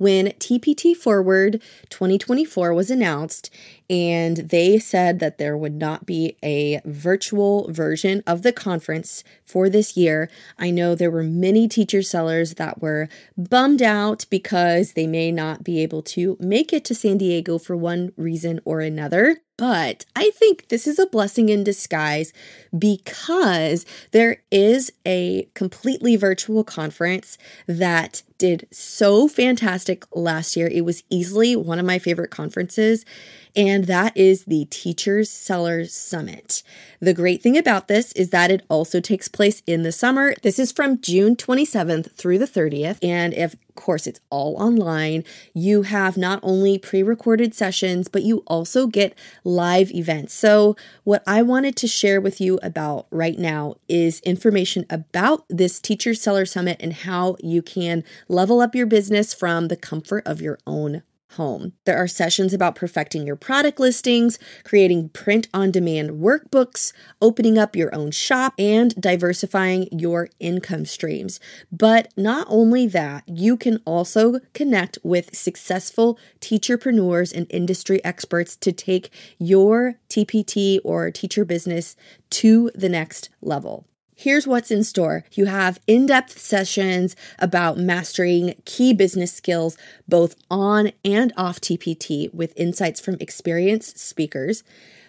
when 0.00 0.28
TPT 0.38 0.96
Forward 0.96 1.60
2024 1.90 2.72
was 2.72 2.90
announced, 2.90 3.50
and 3.90 4.36
they 4.36 4.78
said 4.78 5.18
that 5.18 5.38
there 5.38 5.56
would 5.56 5.74
not 5.74 6.06
be 6.06 6.36
a 6.44 6.80
virtual 6.84 7.70
version 7.72 8.22
of 8.24 8.42
the 8.42 8.52
conference 8.52 9.24
for 9.44 9.68
this 9.68 9.96
year. 9.96 10.30
I 10.56 10.70
know 10.70 10.94
there 10.94 11.10
were 11.10 11.24
many 11.24 11.66
teacher 11.66 12.00
sellers 12.00 12.54
that 12.54 12.80
were 12.80 13.08
bummed 13.36 13.82
out 13.82 14.26
because 14.30 14.92
they 14.92 15.08
may 15.08 15.32
not 15.32 15.64
be 15.64 15.82
able 15.82 16.02
to 16.02 16.36
make 16.38 16.72
it 16.72 16.84
to 16.84 16.94
San 16.94 17.18
Diego 17.18 17.58
for 17.58 17.76
one 17.76 18.12
reason 18.16 18.60
or 18.64 18.78
another. 18.78 19.38
But 19.56 20.06
I 20.16 20.30
think 20.30 20.68
this 20.68 20.86
is 20.86 20.98
a 20.98 21.06
blessing 21.06 21.50
in 21.50 21.64
disguise 21.64 22.32
because 22.78 23.84
there 24.12 24.42
is 24.50 24.90
a 25.04 25.48
completely 25.52 26.16
virtual 26.16 26.64
conference 26.64 27.36
that 27.66 28.22
did 28.38 28.66
so 28.70 29.28
fantastic 29.28 30.06
last 30.16 30.56
year. 30.56 30.66
It 30.66 30.86
was 30.86 31.02
easily 31.10 31.56
one 31.56 31.78
of 31.78 31.84
my 31.84 31.98
favorite 31.98 32.30
conferences 32.30 33.04
and 33.54 33.79
that 33.84 34.16
is 34.16 34.44
the 34.44 34.66
Teachers 34.70 35.30
Sellers 35.30 35.94
Summit. 35.94 36.62
The 37.00 37.14
great 37.14 37.42
thing 37.42 37.56
about 37.56 37.88
this 37.88 38.12
is 38.12 38.30
that 38.30 38.50
it 38.50 38.64
also 38.68 39.00
takes 39.00 39.28
place 39.28 39.62
in 39.66 39.82
the 39.82 39.92
summer. 39.92 40.34
This 40.42 40.58
is 40.58 40.72
from 40.72 41.00
June 41.00 41.36
27th 41.36 42.12
through 42.12 42.38
the 42.38 42.46
30th, 42.46 42.98
and 43.02 43.32
if 43.34 43.54
of 43.54 43.74
course 43.76 44.06
it's 44.06 44.20
all 44.30 44.56
online, 44.56 45.24
you 45.54 45.82
have 45.82 46.16
not 46.16 46.40
only 46.42 46.78
pre-recorded 46.78 47.54
sessions, 47.54 48.08
but 48.08 48.22
you 48.22 48.42
also 48.46 48.86
get 48.86 49.16
live 49.44 49.90
events. 49.92 50.34
So, 50.34 50.76
what 51.04 51.22
I 51.26 51.42
wanted 51.42 51.76
to 51.76 51.86
share 51.86 52.20
with 52.20 52.40
you 52.40 52.58
about 52.62 53.06
right 53.10 53.38
now 53.38 53.76
is 53.88 54.20
information 54.20 54.84
about 54.90 55.44
this 55.48 55.80
Teacher 55.80 56.14
Seller 56.14 56.44
Summit 56.44 56.76
and 56.80 56.92
how 56.92 57.36
you 57.40 57.62
can 57.62 58.04
level 58.28 58.60
up 58.60 58.74
your 58.74 58.86
business 58.86 59.32
from 59.32 59.68
the 59.68 59.76
comfort 59.76 60.26
of 60.26 60.40
your 60.40 60.58
own 60.66 61.02
home. 61.32 61.72
There 61.84 61.96
are 61.96 62.08
sessions 62.08 62.52
about 62.52 62.74
perfecting 62.74 63.26
your 63.26 63.36
product 63.36 63.78
listings, 63.78 64.38
creating 64.64 65.10
print 65.10 65.48
on 65.54 65.70
demand 65.70 66.10
workbooks, 66.20 66.92
opening 67.20 67.58
up 67.58 67.76
your 67.76 67.94
own 67.94 68.10
shop, 68.10 68.54
and 68.58 68.94
diversifying 69.00 69.88
your 69.92 70.28
income 70.38 70.84
streams. 70.84 71.40
But 71.70 72.12
not 72.16 72.46
only 72.50 72.86
that, 72.88 73.24
you 73.26 73.56
can 73.56 73.80
also 73.84 74.40
connect 74.54 74.98
with 75.02 75.34
successful 75.34 76.18
teacherpreneurs 76.40 77.32
and 77.34 77.46
industry 77.50 78.04
experts 78.04 78.56
to 78.56 78.72
take 78.72 79.10
your 79.38 79.96
TPT 80.08 80.78
or 80.84 81.10
teacher 81.10 81.44
business 81.44 81.96
to 82.30 82.70
the 82.74 82.88
next 82.88 83.30
level. 83.40 83.86
Here's 84.22 84.46
what's 84.46 84.70
in 84.70 84.84
store. 84.84 85.24
You 85.32 85.46
have 85.46 85.80
in 85.86 86.04
depth 86.04 86.38
sessions 86.38 87.16
about 87.38 87.78
mastering 87.78 88.52
key 88.66 88.92
business 88.92 89.32
skills, 89.32 89.78
both 90.06 90.34
on 90.50 90.92
and 91.02 91.32
off 91.38 91.58
TPT, 91.58 92.30
with 92.34 92.52
insights 92.54 93.00
from 93.00 93.16
experienced 93.18 93.98
speakers. 93.98 94.62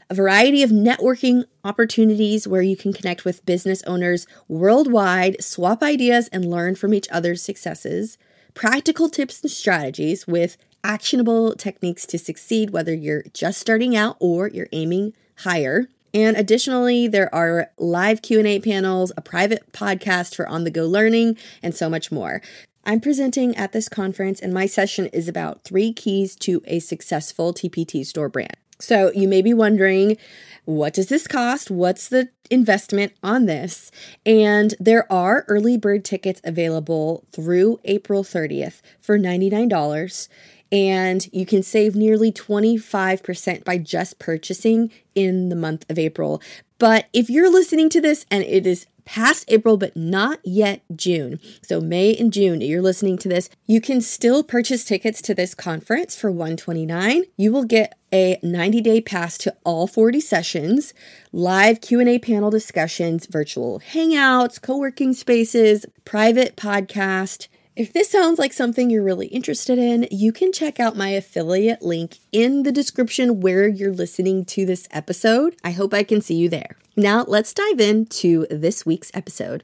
A 0.09 0.15
variety 0.15 0.63
of 0.63 0.69
networking 0.69 1.43
opportunities 1.65 2.47
where 2.47 2.61
you 2.61 2.77
can 2.77 2.93
connect 2.93 3.25
with 3.25 3.45
business 3.45 3.83
owners 3.83 4.27
worldwide, 4.47 5.43
swap 5.43 5.83
ideas, 5.83 6.29
and 6.29 6.49
learn 6.49 6.75
from 6.75 6.93
each 6.93 7.09
other's 7.11 7.41
successes. 7.41 8.17
Practical 8.53 9.09
tips 9.09 9.41
and 9.41 9.51
strategies 9.51 10.25
with 10.25 10.55
actionable 10.85 11.53
techniques 11.55 12.05
to 12.05 12.17
succeed, 12.17 12.69
whether 12.69 12.93
you're 12.93 13.23
just 13.33 13.59
starting 13.59 13.93
out 13.93 14.15
or 14.21 14.47
you're 14.47 14.69
aiming 14.71 15.11
higher. 15.39 15.89
And 16.13 16.35
additionally, 16.35 17.07
there 17.07 17.33
are 17.33 17.71
live 17.77 18.21
Q&A 18.21 18.59
panels, 18.59 19.11
a 19.15 19.21
private 19.21 19.71
podcast 19.71 20.35
for 20.35 20.47
on-the-go 20.47 20.85
learning, 20.85 21.37
and 21.63 21.73
so 21.73 21.89
much 21.89 22.11
more. 22.11 22.41
I'm 22.83 22.99
presenting 22.99 23.55
at 23.55 23.73
this 23.73 23.87
conference 23.87 24.39
and 24.39 24.53
my 24.53 24.65
session 24.65 25.05
is 25.07 25.27
about 25.27 25.63
3 25.63 25.93
keys 25.93 26.35
to 26.37 26.61
a 26.65 26.79
successful 26.79 27.53
TPT 27.53 28.05
store 28.05 28.27
brand. 28.27 28.55
So, 28.79 29.11
you 29.13 29.27
may 29.27 29.43
be 29.43 29.53
wondering, 29.53 30.17
what 30.65 30.93
does 30.95 31.07
this 31.07 31.27
cost? 31.27 31.69
What's 31.69 32.09
the 32.09 32.29
investment 32.49 33.13
on 33.21 33.45
this? 33.45 33.91
And 34.25 34.73
there 34.79 35.11
are 35.11 35.45
early 35.47 35.77
bird 35.77 36.03
tickets 36.03 36.41
available 36.43 37.23
through 37.31 37.79
April 37.85 38.23
30th 38.23 38.81
for 38.99 39.19
$99 39.19 40.27
and 40.71 41.27
you 41.33 41.45
can 41.45 41.63
save 41.63 41.95
nearly 41.95 42.31
25% 42.31 43.63
by 43.63 43.77
just 43.77 44.19
purchasing 44.19 44.91
in 45.15 45.49
the 45.49 45.55
month 45.55 45.85
of 45.89 45.99
April. 45.99 46.41
But 46.79 47.07
if 47.13 47.29
you're 47.29 47.51
listening 47.51 47.89
to 47.89 48.01
this 48.01 48.25
and 48.31 48.43
it 48.43 48.65
is 48.65 48.87
past 49.03 49.45
April 49.47 49.77
but 49.77 49.95
not 49.95 50.39
yet 50.43 50.81
June, 50.95 51.39
so 51.61 51.81
May 51.81 52.15
and 52.15 52.31
June, 52.31 52.61
you're 52.61 52.81
listening 52.81 53.17
to 53.19 53.29
this, 53.29 53.49
you 53.65 53.81
can 53.81 53.99
still 54.01 54.43
purchase 54.43 54.85
tickets 54.85 55.21
to 55.23 55.35
this 55.35 55.53
conference 55.53 56.15
for 56.15 56.31
129. 56.31 57.23
You 57.37 57.51
will 57.51 57.65
get 57.65 57.97
a 58.13 58.37
90-day 58.43 59.01
pass 59.01 59.37
to 59.39 59.55
all 59.63 59.87
40 59.87 60.19
sessions, 60.19 60.93
live 61.31 61.81
Q&A 61.81 62.19
panel 62.19 62.49
discussions, 62.49 63.25
virtual 63.25 63.79
hangouts, 63.79 64.61
co-working 64.61 65.13
spaces, 65.13 65.85
private 66.05 66.55
podcast, 66.55 67.47
if 67.75 67.93
this 67.93 68.09
sounds 68.09 68.37
like 68.37 68.51
something 68.51 68.89
you're 68.89 69.03
really 69.03 69.27
interested 69.27 69.77
in, 69.77 70.07
you 70.11 70.33
can 70.33 70.51
check 70.51 70.79
out 70.79 70.97
my 70.97 71.09
affiliate 71.09 71.81
link 71.81 72.17
in 72.31 72.63
the 72.63 72.71
description 72.71 73.39
where 73.39 73.67
you're 73.67 73.93
listening 73.93 74.43
to 74.45 74.65
this 74.65 74.87
episode. 74.91 75.55
I 75.63 75.71
hope 75.71 75.93
I 75.93 76.03
can 76.03 76.19
see 76.21 76.35
you 76.35 76.49
there. 76.49 76.75
Now, 76.97 77.23
let's 77.27 77.53
dive 77.53 77.79
into 77.79 78.45
this 78.49 78.85
week's 78.85 79.11
episode. 79.13 79.63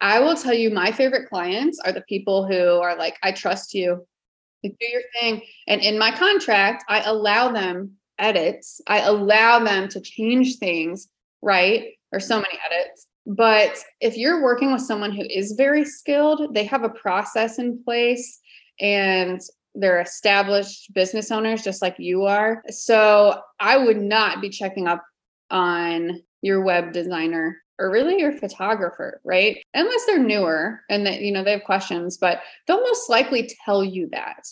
I 0.00 0.20
will 0.20 0.34
tell 0.34 0.54
you, 0.54 0.70
my 0.70 0.92
favorite 0.92 1.28
clients 1.28 1.78
are 1.84 1.92
the 1.92 2.02
people 2.02 2.46
who 2.46 2.80
are 2.80 2.96
like, 2.96 3.16
I 3.22 3.32
trust 3.32 3.74
you, 3.74 4.06
do 4.62 4.72
your 4.80 5.02
thing. 5.20 5.42
And 5.66 5.82
in 5.82 5.98
my 5.98 6.10
contract, 6.12 6.84
I 6.88 7.02
allow 7.02 7.52
them 7.52 7.92
edits, 8.18 8.80
I 8.86 9.00
allow 9.00 9.58
them 9.58 9.88
to 9.88 10.00
change 10.00 10.56
things, 10.56 11.08
right? 11.42 11.88
Or 12.12 12.20
so 12.20 12.36
many 12.36 12.58
edits 12.64 13.06
but 13.26 13.76
if 14.00 14.16
you're 14.16 14.42
working 14.42 14.72
with 14.72 14.82
someone 14.82 15.12
who 15.12 15.24
is 15.28 15.52
very 15.52 15.84
skilled, 15.84 16.54
they 16.54 16.64
have 16.64 16.84
a 16.84 16.88
process 16.88 17.58
in 17.58 17.82
place 17.82 18.40
and 18.80 19.40
they're 19.74 20.00
established 20.00 20.94
business 20.94 21.30
owners 21.30 21.62
just 21.62 21.82
like 21.82 21.96
you 21.98 22.24
are. 22.24 22.62
So 22.68 23.40
I 23.60 23.76
would 23.76 24.00
not 24.00 24.40
be 24.40 24.48
checking 24.48 24.86
up 24.86 25.04
on 25.50 26.22
your 26.40 26.62
web 26.62 26.92
designer 26.92 27.58
or 27.78 27.90
really 27.90 28.18
your 28.18 28.32
photographer, 28.32 29.20
right? 29.24 29.58
Unless 29.74 30.06
they're 30.06 30.18
newer 30.18 30.80
and 30.88 31.04
that 31.06 31.20
you 31.20 31.32
know 31.32 31.44
they 31.44 31.52
have 31.52 31.64
questions, 31.64 32.16
but 32.16 32.40
they'll 32.66 32.80
most 32.80 33.10
likely 33.10 33.50
tell 33.64 33.84
you 33.84 34.08
that. 34.12 34.46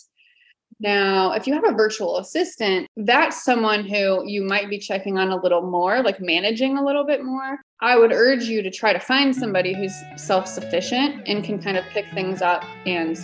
Now, 0.81 1.31
if 1.31 1.47
you 1.47 1.53
have 1.53 1.63
a 1.65 1.71
virtual 1.71 2.17
assistant, 2.17 2.89
that's 2.97 3.45
someone 3.45 3.85
who 3.85 4.27
you 4.27 4.43
might 4.43 4.69
be 4.69 4.77
checking 4.77 5.17
on 5.17 5.29
a 5.29 5.41
little 5.41 5.61
more, 5.61 6.03
like 6.03 6.19
managing 6.19 6.77
a 6.77 6.85
little 6.85 7.05
bit 7.05 7.23
more. 7.23 7.61
I 7.79 7.97
would 7.97 8.11
urge 8.11 8.43
you 8.43 8.61
to 8.61 8.69
try 8.69 8.91
to 8.91 8.99
find 8.99 9.33
somebody 9.33 9.73
who's 9.73 9.93
self-sufficient 10.17 11.27
and 11.27 11.45
can 11.45 11.61
kind 11.61 11.77
of 11.77 11.85
pick 11.85 12.05
things 12.13 12.41
up 12.41 12.65
and 12.85 13.17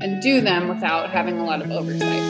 and 0.00 0.20
do 0.20 0.40
them 0.40 0.68
without 0.68 1.10
having 1.10 1.38
a 1.38 1.44
lot 1.44 1.62
of 1.62 1.70
oversight. 1.70 2.22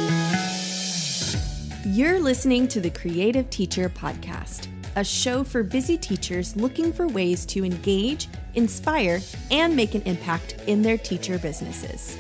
You're 1.87 2.21
listening 2.21 2.69
to 2.69 2.81
the 2.81 2.91
Creative 2.91 3.49
Teacher 3.49 3.88
podcast, 3.88 4.69
a 4.97 5.05
show 5.05 5.43
for 5.43 5.62
busy 5.62 5.97
teachers 5.97 6.55
looking 6.55 6.93
for 6.93 7.09
ways 7.09 7.47
to 7.47 7.65
engage, 7.65 8.28
inspire, 8.55 9.21
and 9.50 9.75
make 9.75 9.94
an 9.94 10.03
impact 10.03 10.56
in 10.66 10.82
their 10.82 10.99
teacher 10.99 11.38
businesses. 11.38 12.19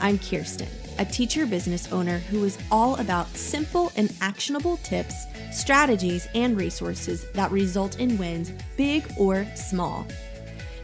I'm 0.00 0.18
Kirsten 0.18 0.68
a 0.98 1.04
teacher 1.04 1.46
business 1.46 1.92
owner 1.92 2.18
who 2.18 2.42
is 2.44 2.58
all 2.72 2.96
about 2.96 3.28
simple 3.36 3.92
and 3.96 4.12
actionable 4.20 4.78
tips, 4.78 5.26
strategies, 5.52 6.26
and 6.34 6.56
resources 6.56 7.30
that 7.32 7.52
result 7.52 8.00
in 8.00 8.18
wins, 8.18 8.52
big 8.76 9.06
or 9.16 9.46
small. 9.54 10.06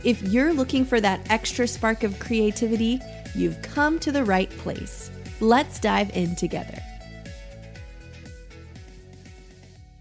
If 0.04 0.22
you're 0.22 0.52
looking 0.52 0.84
for 0.84 1.00
that 1.00 1.20
extra 1.30 1.66
spark 1.66 2.04
of 2.04 2.18
creativity, 2.20 3.00
you've 3.34 3.60
come 3.62 3.98
to 4.00 4.12
the 4.12 4.24
right 4.24 4.50
place. 4.50 5.10
Let's 5.40 5.80
dive 5.80 6.16
in 6.16 6.36
together. 6.36 6.78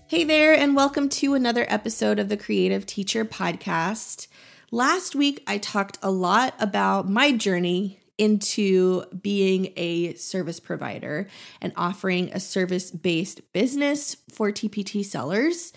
Hey 0.07 0.25
there, 0.25 0.53
and 0.53 0.75
welcome 0.75 1.09
to 1.09 1.33
another 1.33 1.65
episode 1.69 2.19
of 2.19 2.29
the 2.29 2.38
Creative 2.38 2.85
Teacher 2.85 3.25
Podcast. 3.25 4.27
Last 4.69 5.15
week, 5.15 5.41
I 5.47 5.57
talked 5.57 5.97
a 6.03 6.11
lot 6.11 6.53
about 6.59 7.09
my 7.09 7.31
journey 7.31 7.99
into 8.18 9.04
being 9.21 9.74
a 9.75 10.13
service 10.15 10.60
provider 10.60 11.27
and 11.62 11.74
offering 11.75 12.31
a 12.31 12.39
service 12.39 12.92
based 12.92 13.54
business 13.54 14.18
for 14.31 14.51
TPT 14.51 15.04
sellers. 15.04 15.74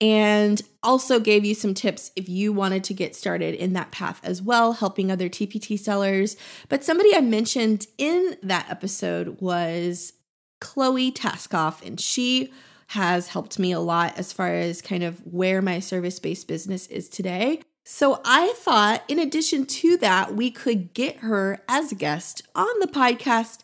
And 0.00 0.62
also 0.80 1.18
gave 1.18 1.44
you 1.44 1.56
some 1.56 1.74
tips 1.74 2.12
if 2.14 2.28
you 2.28 2.52
wanted 2.52 2.84
to 2.84 2.94
get 2.94 3.16
started 3.16 3.56
in 3.56 3.72
that 3.72 3.90
path 3.90 4.20
as 4.22 4.40
well, 4.40 4.74
helping 4.74 5.10
other 5.10 5.28
TPT 5.28 5.76
sellers. 5.76 6.36
But 6.68 6.84
somebody 6.84 7.16
I 7.16 7.20
mentioned 7.20 7.88
in 7.98 8.36
that 8.44 8.70
episode 8.70 9.40
was 9.40 10.12
Chloe 10.60 11.10
Tascoff, 11.10 11.84
and 11.84 12.00
she 12.00 12.52
has 12.88 13.28
helped 13.28 13.58
me 13.58 13.72
a 13.72 13.80
lot 13.80 14.16
as 14.16 14.32
far 14.32 14.54
as 14.54 14.80
kind 14.80 15.02
of 15.02 15.18
where 15.26 15.60
my 15.60 15.78
service 15.78 16.18
based 16.18 16.48
business 16.48 16.86
is 16.86 17.08
today. 17.08 17.60
So 17.90 18.20
I 18.22 18.52
thought, 18.54 19.02
in 19.08 19.18
addition 19.18 19.64
to 19.64 19.96
that, 19.96 20.36
we 20.36 20.50
could 20.50 20.92
get 20.92 21.20
her 21.20 21.62
as 21.66 21.90
a 21.90 21.94
guest 21.94 22.42
on 22.54 22.68
the 22.80 22.86
podcast 22.86 23.60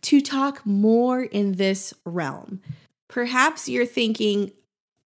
to 0.00 0.20
talk 0.20 0.66
more 0.66 1.22
in 1.22 1.52
this 1.52 1.94
realm. 2.04 2.60
Perhaps 3.06 3.68
you're 3.68 3.86
thinking 3.86 4.50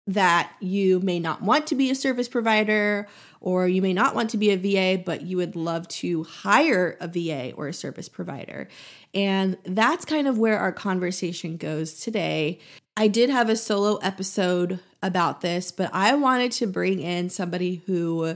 that 0.06 0.52
you 0.60 1.00
may 1.00 1.18
not 1.18 1.42
want 1.42 1.66
to 1.68 1.76
be 1.76 1.90
a 1.90 1.96
service 1.96 2.28
provider 2.28 3.08
or 3.40 3.70
you 3.70 3.82
may 3.82 3.94
not 3.94 4.16
want 4.16 4.32
to 4.32 4.38
be 4.38 4.52
a 4.52 4.58
VA, 4.58 5.02
but 5.02 5.22
you 5.22 5.38
would 5.38 5.56
love 5.56 5.88
to 5.88 6.26
hire 6.26 6.98
a 7.00 7.08
VA 7.08 7.54
or 7.56 7.70
a 7.70 7.74
service 7.74 8.10
provider. 8.10 8.68
And 9.14 9.58
that's 9.64 10.04
kind 10.04 10.28
of 10.28 10.38
where 10.40 10.60
our 10.60 10.74
conversation 10.74 11.56
goes 11.56 11.94
today. 12.02 12.60
I 12.98 13.08
did 13.08 13.30
have 13.30 13.48
a 13.48 13.56
solo 13.56 13.96
episode 13.98 14.82
about 15.02 15.42
this, 15.42 15.72
but 15.72 15.90
I 15.94 16.16
wanted 16.16 16.52
to 16.54 16.68
bring 16.68 17.00
in 17.00 17.30
somebody 17.30 17.82
who 17.86 18.36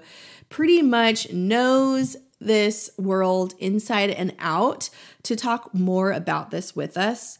pretty 0.49 0.81
much 0.81 1.31
knows 1.31 2.17
this 2.39 2.89
world 2.97 3.53
inside 3.59 4.09
and 4.09 4.33
out 4.39 4.89
to 5.23 5.35
talk 5.35 5.73
more 5.73 6.11
about 6.11 6.51
this 6.51 6.75
with 6.75 6.97
us. 6.97 7.37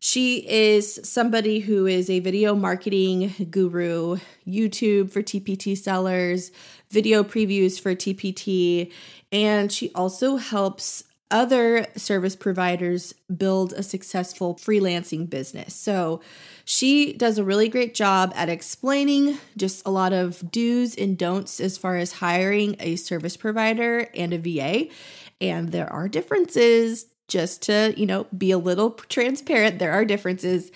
She 0.00 0.46
is 0.48 1.00
somebody 1.02 1.60
who 1.60 1.86
is 1.86 2.10
a 2.10 2.20
video 2.20 2.54
marketing 2.54 3.48
guru, 3.50 4.18
YouTube 4.46 5.10
for 5.10 5.22
TPT 5.22 5.76
sellers, 5.76 6.52
video 6.90 7.24
previews 7.24 7.80
for 7.80 7.94
TPT, 7.94 8.92
and 9.32 9.72
she 9.72 9.90
also 9.94 10.36
helps 10.36 11.04
other 11.30 11.86
service 11.96 12.36
providers 12.36 13.14
build 13.34 13.72
a 13.72 13.82
successful 13.82 14.54
freelancing 14.54 15.28
business. 15.28 15.74
So 15.74 16.20
she 16.64 17.12
does 17.14 17.38
a 17.38 17.44
really 17.44 17.68
great 17.68 17.94
job 17.94 18.32
at 18.36 18.48
explaining 18.48 19.38
just 19.56 19.86
a 19.86 19.90
lot 19.90 20.12
of 20.12 20.50
do's 20.50 20.94
and 20.94 21.18
don'ts 21.18 21.60
as 21.60 21.78
far 21.78 21.96
as 21.96 22.12
hiring 22.12 22.76
a 22.78 22.96
service 22.96 23.36
provider 23.36 24.08
and 24.14 24.32
a 24.32 24.38
VA. 24.38 24.88
And 25.40 25.72
there 25.72 25.92
are 25.92 26.08
differences 26.08 27.06
just 27.26 27.62
to, 27.62 27.94
you 27.96 28.06
know, 28.06 28.26
be 28.36 28.50
a 28.50 28.58
little 28.58 28.90
transparent, 28.90 29.78
there 29.78 29.92
are 29.92 30.04
differences 30.04 30.70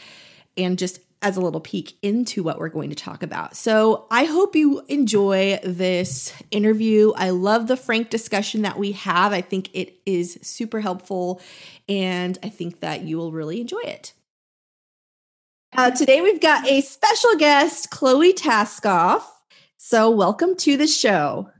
and 0.56 0.78
just 0.78 1.00
as 1.22 1.36
a 1.36 1.40
little 1.40 1.60
peek 1.60 1.96
into 2.02 2.42
what 2.42 2.58
we're 2.58 2.68
going 2.68 2.90
to 2.90 2.96
talk 2.96 3.22
about. 3.22 3.56
So, 3.56 4.06
I 4.10 4.24
hope 4.24 4.54
you 4.54 4.82
enjoy 4.88 5.58
this 5.64 6.32
interview. 6.50 7.12
I 7.16 7.30
love 7.30 7.66
the 7.66 7.76
frank 7.76 8.10
discussion 8.10 8.62
that 8.62 8.78
we 8.78 8.92
have. 8.92 9.32
I 9.32 9.40
think 9.40 9.70
it 9.74 9.98
is 10.06 10.38
super 10.42 10.80
helpful, 10.80 11.40
and 11.88 12.38
I 12.42 12.48
think 12.48 12.80
that 12.80 13.02
you 13.02 13.16
will 13.16 13.32
really 13.32 13.60
enjoy 13.60 13.80
it. 13.80 14.12
Uh, 15.76 15.90
today, 15.90 16.20
we've 16.20 16.40
got 16.40 16.66
a 16.66 16.80
special 16.80 17.36
guest, 17.36 17.90
Chloe 17.90 18.32
Tascoff. 18.32 19.22
So, 19.76 20.10
welcome 20.10 20.56
to 20.56 20.76
the 20.76 20.86
show. 20.86 21.50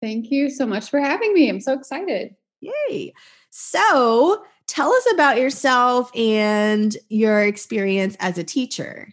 Thank 0.00 0.30
you 0.30 0.50
so 0.50 0.66
much 0.66 0.90
for 0.90 1.00
having 1.00 1.32
me. 1.32 1.48
I'm 1.48 1.60
so 1.60 1.74
excited. 1.74 2.34
Yay. 2.60 3.12
So, 3.50 4.44
tell 4.72 4.90
us 4.90 5.06
about 5.12 5.36
yourself 5.36 6.10
and 6.16 6.96
your 7.10 7.44
experience 7.44 8.16
as 8.20 8.38
a 8.38 8.44
teacher. 8.44 9.06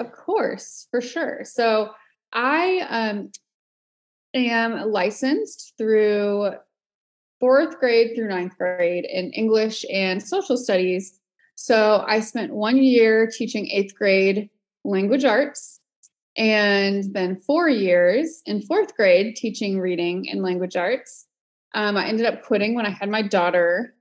Of 0.00 0.10
course, 0.10 0.88
for 0.90 1.00
sure. 1.00 1.42
So, 1.44 1.90
I 2.32 2.80
um, 2.90 3.30
am 4.34 4.90
licensed 4.90 5.74
through 5.78 6.50
fourth 7.38 7.78
grade 7.78 8.16
through 8.16 8.28
ninth 8.28 8.58
grade 8.58 9.04
in 9.04 9.30
English 9.30 9.84
and 9.88 10.20
social 10.20 10.56
studies. 10.56 11.20
So, 11.54 12.04
I 12.08 12.18
spent 12.18 12.52
one 12.52 12.78
year 12.78 13.30
teaching 13.30 13.70
eighth 13.70 13.94
grade 13.94 14.50
language 14.84 15.24
arts 15.24 15.78
and 16.36 17.04
then 17.14 17.36
four 17.36 17.68
years 17.68 18.42
in 18.46 18.62
fourth 18.62 18.96
grade 18.96 19.36
teaching 19.36 19.78
reading 19.78 20.28
and 20.28 20.42
language 20.42 20.74
arts. 20.74 21.26
Um, 21.72 21.96
I 21.96 22.08
ended 22.08 22.26
up 22.26 22.42
quitting 22.42 22.74
when 22.74 22.86
I 22.86 22.90
had 22.90 23.08
my 23.08 23.22
daughter. 23.22 23.93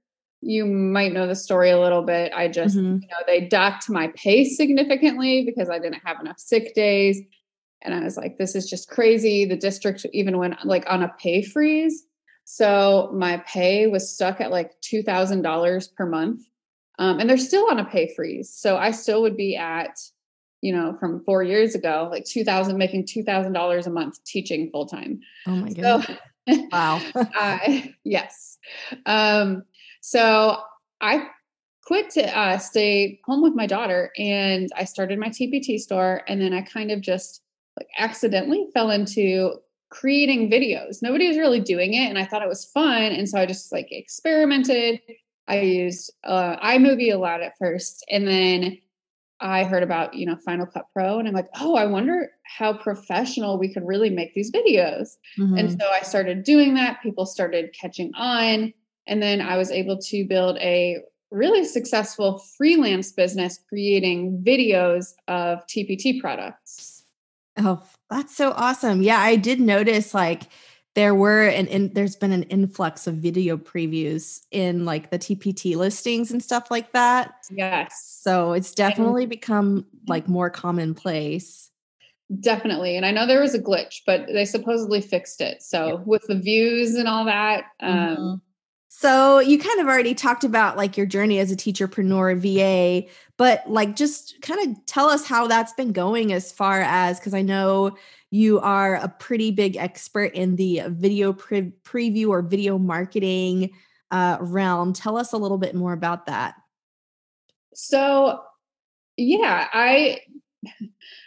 You 0.45 0.65
might 0.65 1.13
know 1.13 1.27
the 1.27 1.35
story 1.35 1.69
a 1.69 1.79
little 1.79 2.03
bit. 2.03 2.31
I 2.35 2.47
just, 2.47 2.75
mm-hmm. 2.75 3.01
you 3.01 3.07
know, 3.07 3.17
they 3.25 3.41
docked 3.41 3.89
my 3.89 4.11
pay 4.15 4.45
significantly 4.45 5.43
because 5.45 5.69
I 5.69 5.79
didn't 5.79 6.01
have 6.05 6.19
enough 6.19 6.39
sick 6.39 6.75
days. 6.75 7.19
And 7.81 7.93
I 7.93 8.01
was 8.01 8.17
like, 8.17 8.37
this 8.37 8.55
is 8.55 8.69
just 8.69 8.89
crazy. 8.89 9.45
The 9.45 9.57
district 9.57 10.05
even 10.13 10.37
went 10.37 10.65
like 10.65 10.85
on 10.87 11.03
a 11.03 11.13
pay 11.19 11.41
freeze. 11.41 12.03
So 12.45 13.11
my 13.13 13.43
pay 13.47 13.87
was 13.87 14.13
stuck 14.13 14.41
at 14.41 14.51
like 14.51 14.71
$2,000 14.81 15.95
per 15.95 16.05
month. 16.05 16.41
Um, 16.99 17.19
and 17.19 17.29
they're 17.29 17.37
still 17.37 17.69
on 17.69 17.79
a 17.79 17.85
pay 17.85 18.13
freeze. 18.15 18.53
So 18.53 18.77
I 18.77 18.91
still 18.91 19.21
would 19.23 19.35
be 19.35 19.55
at, 19.55 19.97
you 20.61 20.73
know, 20.73 20.95
from 20.99 21.23
four 21.25 21.43
years 21.43 21.75
ago, 21.75 22.07
like 22.11 22.25
2000, 22.25 22.77
making 22.77 23.07
$2,000 23.07 23.85
a 23.85 23.89
month 23.89 24.23
teaching 24.25 24.69
full 24.71 24.85
time. 24.85 25.19
Oh 25.47 25.55
my 25.55 25.73
God. 25.73 26.05
So 26.05 26.15
Wow. 26.71 27.01
uh, 27.15 27.59
yes. 28.03 28.57
Um, 29.05 29.63
so 30.05 30.57
I 30.99 31.29
quit 31.85 32.09
to 32.09 32.37
uh, 32.37 32.57
stay 32.57 33.21
home 33.25 33.41
with 33.41 33.55
my 33.55 33.65
daughter 33.65 34.11
and 34.17 34.69
I 34.75 34.83
started 34.83 35.17
my 35.17 35.29
TPT 35.29 35.79
store. 35.79 36.23
And 36.27 36.41
then 36.41 36.53
I 36.53 36.61
kind 36.61 36.91
of 36.91 36.99
just 36.99 37.41
like 37.79 37.87
accidentally 37.97 38.67
fell 38.73 38.91
into 38.91 39.53
creating 39.91 40.51
videos. 40.51 41.01
Nobody 41.01 41.29
was 41.29 41.37
really 41.37 41.61
doing 41.61 41.93
it. 41.93 42.09
And 42.09 42.19
I 42.19 42.25
thought 42.25 42.41
it 42.41 42.49
was 42.49 42.65
fun. 42.65 43.13
And 43.13 43.29
so 43.29 43.39
I 43.39 43.45
just 43.45 43.71
like 43.71 43.87
experimented. 43.91 44.99
I 45.47 45.61
used 45.61 46.11
uh, 46.25 46.57
iMovie 46.57 47.13
a 47.13 47.17
lot 47.17 47.41
at 47.41 47.57
first. 47.57 48.05
And 48.09 48.27
then 48.27 48.79
I 49.39 49.63
heard 49.63 49.83
about, 49.83 50.15
you 50.15 50.25
know, 50.25 50.35
Final 50.35 50.65
Cut 50.65 50.85
Pro 50.91 51.17
and 51.17 51.29
I'm 51.29 51.33
like, 51.33 51.49
oh, 51.61 51.75
I 51.75 51.85
wonder 51.85 52.29
how 52.43 52.73
professional 52.73 53.57
we 53.57 53.73
could 53.73 53.87
really 53.87 54.09
make 54.09 54.33
these 54.33 54.51
videos. 54.51 55.11
Mm-hmm. 55.39 55.57
And 55.57 55.71
so 55.71 55.87
I 55.89 56.01
started 56.01 56.43
doing 56.43 56.73
that. 56.73 57.01
People 57.01 57.25
started 57.25 57.73
catching 57.73 58.11
on. 58.15 58.73
And 59.07 59.21
then 59.21 59.41
I 59.41 59.57
was 59.57 59.71
able 59.71 59.97
to 59.97 60.25
build 60.25 60.57
a 60.57 60.99
really 61.31 61.65
successful 61.65 62.39
freelance 62.57 63.11
business 63.11 63.59
creating 63.67 64.43
videos 64.45 65.13
of 65.27 65.65
TPT 65.67 66.21
products. 66.21 67.03
Oh, 67.57 67.83
that's 68.09 68.35
so 68.35 68.51
awesome. 68.51 69.01
Yeah, 69.01 69.19
I 69.19 69.35
did 69.35 69.59
notice 69.59 70.13
like 70.13 70.43
there 70.95 71.15
were 71.15 71.47
and 71.47 71.67
in, 71.67 71.93
there's 71.93 72.15
been 72.15 72.31
an 72.31 72.43
influx 72.43 73.07
of 73.07 73.15
video 73.15 73.57
previews 73.57 74.41
in 74.51 74.85
like 74.85 75.09
the 75.09 75.19
TPT 75.19 75.75
listings 75.75 76.31
and 76.31 76.41
stuff 76.41 76.69
like 76.69 76.91
that. 76.93 77.33
Yes. 77.51 78.19
So 78.21 78.53
it's 78.53 78.73
definitely 78.73 79.23
and, 79.23 79.29
become 79.29 79.85
like 80.07 80.27
more 80.27 80.49
commonplace. 80.49 81.71
Definitely. 82.39 82.95
And 82.95 83.05
I 83.05 83.11
know 83.11 83.25
there 83.25 83.41
was 83.41 83.55
a 83.55 83.59
glitch, 83.59 84.01
but 84.05 84.27
they 84.27 84.45
supposedly 84.45 85.01
fixed 85.01 85.41
it. 85.41 85.61
So 85.61 85.87
yeah. 85.87 85.93
with 86.05 86.23
the 86.27 86.39
views 86.39 86.95
and 86.95 87.07
all 87.07 87.25
that. 87.25 87.65
Um, 87.79 87.97
mm-hmm. 87.97 88.35
So 88.95 89.39
you 89.39 89.57
kind 89.57 89.79
of 89.79 89.87
already 89.87 90.13
talked 90.13 90.43
about 90.43 90.77
like 90.77 90.95
your 90.95 91.07
journey 91.07 91.39
as 91.39 91.51
a 91.51 91.55
teacherpreneur 91.55 92.37
VA, 92.37 93.09
but 93.37 93.67
like 93.67 93.95
just 93.95 94.39
kind 94.43 94.69
of 94.69 94.85
tell 94.85 95.09
us 95.09 95.25
how 95.25 95.47
that's 95.47 95.73
been 95.73 95.93
going 95.93 96.31
as 96.31 96.51
far 96.51 96.79
as 96.81 97.19
because 97.19 97.33
I 97.33 97.41
know 97.41 97.97
you 98.29 98.59
are 98.59 98.95
a 98.95 99.09
pretty 99.09 99.49
big 99.49 99.77
expert 99.77 100.35
in 100.35 100.57
the 100.57 100.83
video 100.89 101.33
pre- 101.33 101.73
preview 101.83 102.29
or 102.29 102.43
video 102.43 102.77
marketing 102.77 103.71
uh, 104.11 104.37
realm. 104.39 104.93
Tell 104.93 105.17
us 105.17 105.33
a 105.33 105.37
little 105.37 105.57
bit 105.57 105.73
more 105.73 105.93
about 105.93 106.27
that. 106.27 106.53
So, 107.73 108.41
yeah, 109.17 109.69
I 109.73 110.19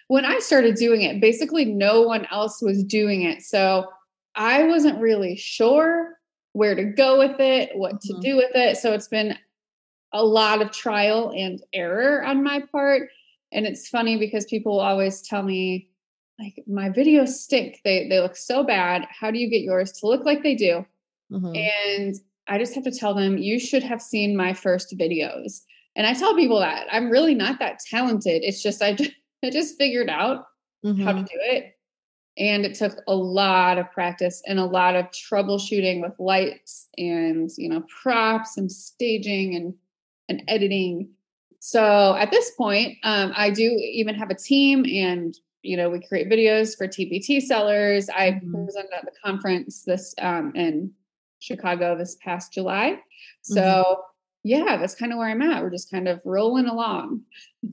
when 0.06 0.24
I 0.24 0.38
started 0.38 0.76
doing 0.76 1.02
it, 1.02 1.20
basically 1.20 1.64
no 1.64 2.02
one 2.02 2.28
else 2.30 2.62
was 2.62 2.84
doing 2.84 3.22
it. 3.22 3.42
So, 3.42 3.90
I 4.36 4.62
wasn't 4.68 5.00
really 5.00 5.34
sure 5.34 6.15
where 6.56 6.74
to 6.74 6.84
go 6.84 7.18
with 7.18 7.38
it, 7.38 7.70
what 7.74 7.94
mm-hmm. 7.94 8.20
to 8.20 8.20
do 8.20 8.36
with 8.36 8.52
it. 8.54 8.76
So, 8.76 8.92
it's 8.92 9.08
been 9.08 9.36
a 10.12 10.24
lot 10.24 10.62
of 10.62 10.72
trial 10.72 11.32
and 11.36 11.62
error 11.72 12.24
on 12.24 12.42
my 12.42 12.62
part. 12.72 13.10
And 13.52 13.66
it's 13.66 13.88
funny 13.88 14.16
because 14.16 14.46
people 14.46 14.80
always 14.80 15.22
tell 15.22 15.42
me, 15.42 15.88
like 16.38 16.62
my 16.66 16.90
videos 16.90 17.28
stink. 17.28 17.80
They 17.84 18.08
they 18.08 18.20
look 18.20 18.36
so 18.36 18.64
bad. 18.64 19.06
How 19.08 19.30
do 19.30 19.38
you 19.38 19.48
get 19.48 19.62
yours 19.62 19.92
to 19.92 20.06
look 20.06 20.24
like 20.24 20.42
they 20.42 20.54
do? 20.54 20.84
Mm-hmm. 21.32 21.54
And 21.56 22.14
I 22.46 22.58
just 22.58 22.74
have 22.74 22.84
to 22.84 22.90
tell 22.90 23.14
them 23.14 23.38
you 23.38 23.58
should 23.58 23.82
have 23.82 24.02
seen 24.02 24.36
my 24.36 24.52
first 24.52 24.96
videos. 24.98 25.62
And 25.96 26.06
I 26.06 26.12
tell 26.12 26.36
people 26.36 26.60
that 26.60 26.86
I'm 26.92 27.10
really 27.10 27.34
not 27.34 27.58
that 27.58 27.80
talented. 27.80 28.42
It's 28.44 28.62
just 28.62 28.82
I 28.82 28.94
just, 28.94 29.12
I 29.44 29.50
just 29.50 29.78
figured 29.78 30.10
out 30.10 30.44
mm-hmm. 30.84 31.02
how 31.02 31.12
to 31.12 31.18
mm-hmm. 31.18 31.24
do 31.24 31.38
it. 31.40 31.75
And 32.38 32.66
it 32.66 32.74
took 32.74 32.98
a 33.08 33.14
lot 33.14 33.78
of 33.78 33.90
practice 33.92 34.42
and 34.46 34.58
a 34.58 34.64
lot 34.64 34.94
of 34.94 35.06
troubleshooting 35.06 36.02
with 36.02 36.12
lights 36.18 36.88
and 36.98 37.50
you 37.56 37.68
know 37.68 37.82
props 38.02 38.56
and 38.56 38.70
staging 38.70 39.54
and 39.54 39.74
and 40.28 40.42
editing. 40.48 41.10
So 41.60 42.14
at 42.16 42.30
this 42.30 42.50
point, 42.52 42.98
um, 43.02 43.32
I 43.34 43.50
do 43.50 43.62
even 43.62 44.14
have 44.16 44.30
a 44.30 44.34
team 44.34 44.84
and 44.86 45.34
you 45.66 45.76
know, 45.76 45.90
we 45.90 46.00
create 46.00 46.30
videos 46.30 46.76
for 46.76 46.86
TPT 46.86 47.42
sellers. 47.42 48.08
I 48.08 48.32
mm-hmm. 48.32 48.64
presented 48.64 48.94
at 48.96 49.04
the 49.04 49.10
conference 49.22 49.82
this 49.82 50.14
um, 50.18 50.52
in 50.54 50.92
Chicago 51.40 51.98
this 51.98 52.16
past 52.22 52.52
July. 52.52 52.98
So 53.42 53.60
mm-hmm. 53.60 54.00
yeah, 54.44 54.76
that's 54.76 54.94
kind 54.94 55.12
of 55.12 55.18
where 55.18 55.28
I'm 55.28 55.42
at. 55.42 55.62
We're 55.62 55.70
just 55.70 55.90
kind 55.90 56.08
of 56.08 56.20
rolling 56.24 56.66
along. 56.66 57.22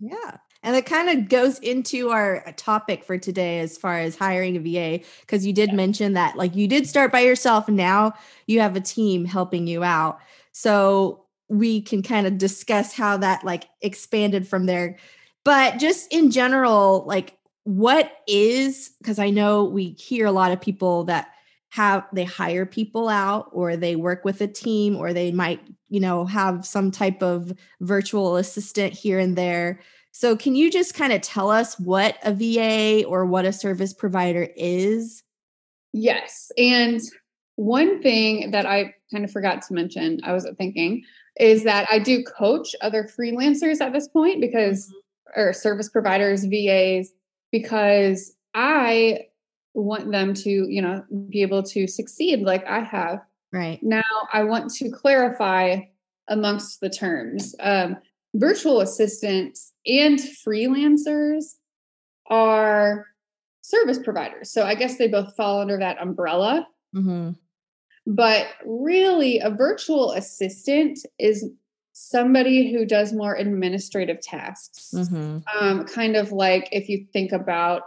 Yeah. 0.01 0.37
And 0.63 0.75
it 0.75 0.85
kind 0.85 1.09
of 1.09 1.29
goes 1.29 1.59
into 1.59 2.09
our 2.09 2.43
topic 2.55 3.03
for 3.03 3.17
today 3.17 3.59
as 3.59 3.77
far 3.77 3.99
as 3.99 4.15
hiring 4.15 4.55
a 4.55 4.59
VA, 4.59 5.05
because 5.21 5.45
you 5.45 5.53
did 5.53 5.69
yeah. 5.69 5.75
mention 5.75 6.13
that 6.13 6.37
like 6.37 6.55
you 6.55 6.67
did 6.67 6.87
start 6.87 7.11
by 7.11 7.19
yourself 7.19 7.67
now 7.67 8.13
you 8.47 8.61
have 8.61 8.75
a 8.75 8.81
team 8.81 9.25
helping 9.25 9.67
you 9.67 9.83
out. 9.83 10.19
So 10.53 11.25
we 11.49 11.81
can 11.81 12.01
kind 12.01 12.25
of 12.25 12.37
discuss 12.37 12.93
how 12.93 13.17
that 13.17 13.43
like 13.43 13.65
expanded 13.81 14.47
from 14.47 14.65
there. 14.65 14.97
But 15.43 15.77
just 15.77 16.11
in 16.11 16.31
general, 16.31 17.03
like 17.05 17.37
what 17.63 18.11
is 18.27 18.91
because 18.99 19.19
I 19.19 19.29
know 19.29 19.65
we 19.65 19.91
hear 19.91 20.25
a 20.25 20.31
lot 20.31 20.51
of 20.51 20.61
people 20.61 21.03
that 21.05 21.29
have 21.69 22.05
they 22.13 22.23
hire 22.23 22.65
people 22.65 23.09
out 23.09 23.49
or 23.51 23.75
they 23.75 23.95
work 23.95 24.23
with 24.23 24.39
a 24.41 24.47
team 24.47 24.95
or 24.95 25.11
they 25.11 25.31
might, 25.31 25.59
you 25.89 25.99
know, 25.99 26.23
have 26.25 26.65
some 26.65 26.91
type 26.91 27.23
of 27.23 27.51
virtual 27.81 28.37
assistant 28.37 28.93
here 28.93 29.17
and 29.19 29.35
there. 29.35 29.79
So 30.13 30.37
can 30.37 30.53
you 30.53 30.69
just 30.69 30.93
kind 30.93 31.11
of 31.11 31.21
tell 31.21 31.49
us 31.49 31.79
what 31.79 32.17
a 32.23 32.31
VA 32.31 33.03
or 33.05 33.25
what 33.25 33.45
a 33.45 33.51
service 33.51 33.93
provider 33.93 34.47
is? 34.55 35.23
Yes. 35.91 36.51
And 36.55 37.01
one 37.55 37.99
thing 38.01 38.51
that 38.51 38.67
I 38.67 38.93
kind 39.11 39.25
of 39.25 39.31
forgot 39.31 39.63
to 39.63 39.73
mention, 39.73 40.19
I 40.23 40.33
was 40.33 40.47
thinking, 40.55 41.03
is 41.39 41.63
that 41.63 41.87
I 41.89 41.97
do 41.97 42.23
coach 42.23 42.75
other 42.81 43.03
freelancers 43.03 43.81
at 43.81 43.91
this 43.91 44.07
point 44.07 44.39
because, 44.39 44.85
mm-hmm. 44.85 45.41
or 45.41 45.51
service 45.51 45.89
providers, 45.89 46.45
VAs, 46.45 47.11
because 47.51 48.35
I 48.53 49.21
want 49.73 50.11
them 50.11 50.35
to, 50.35 50.49
you 50.49 50.81
know, 50.83 51.03
be 51.27 51.41
able 51.41 51.63
to 51.63 51.87
succeed 51.87 52.41
like 52.41 52.65
I 52.67 52.81
have. 52.81 53.19
Right. 53.51 53.81
Now, 53.81 54.03
I 54.31 54.43
want 54.43 54.71
to 54.75 54.91
clarify 54.91 55.77
amongst 56.27 56.81
the 56.81 56.89
terms. 56.91 57.55
Um, 57.59 57.97
virtual 58.35 58.81
assistants 58.81 59.72
and 59.85 60.19
freelancers 60.19 61.55
are 62.27 63.07
service 63.61 63.99
providers. 63.99 64.51
So 64.51 64.65
I 64.65 64.75
guess 64.75 64.97
they 64.97 65.07
both 65.07 65.35
fall 65.35 65.61
under 65.61 65.77
that 65.77 66.01
umbrella. 66.01 66.67
Mm-hmm. 66.95 67.31
But 68.05 68.47
really, 68.65 69.39
a 69.39 69.49
virtual 69.49 70.11
assistant 70.11 70.99
is 71.17 71.49
somebody 71.93 72.71
who 72.71 72.85
does 72.85 73.13
more 73.13 73.35
administrative 73.35 74.19
tasks. 74.19 74.91
Mm-hmm. 74.93 75.39
Um, 75.57 75.85
kind 75.85 76.15
of 76.15 76.31
like 76.31 76.67
if 76.71 76.89
you 76.89 77.05
think 77.13 77.31
about 77.31 77.83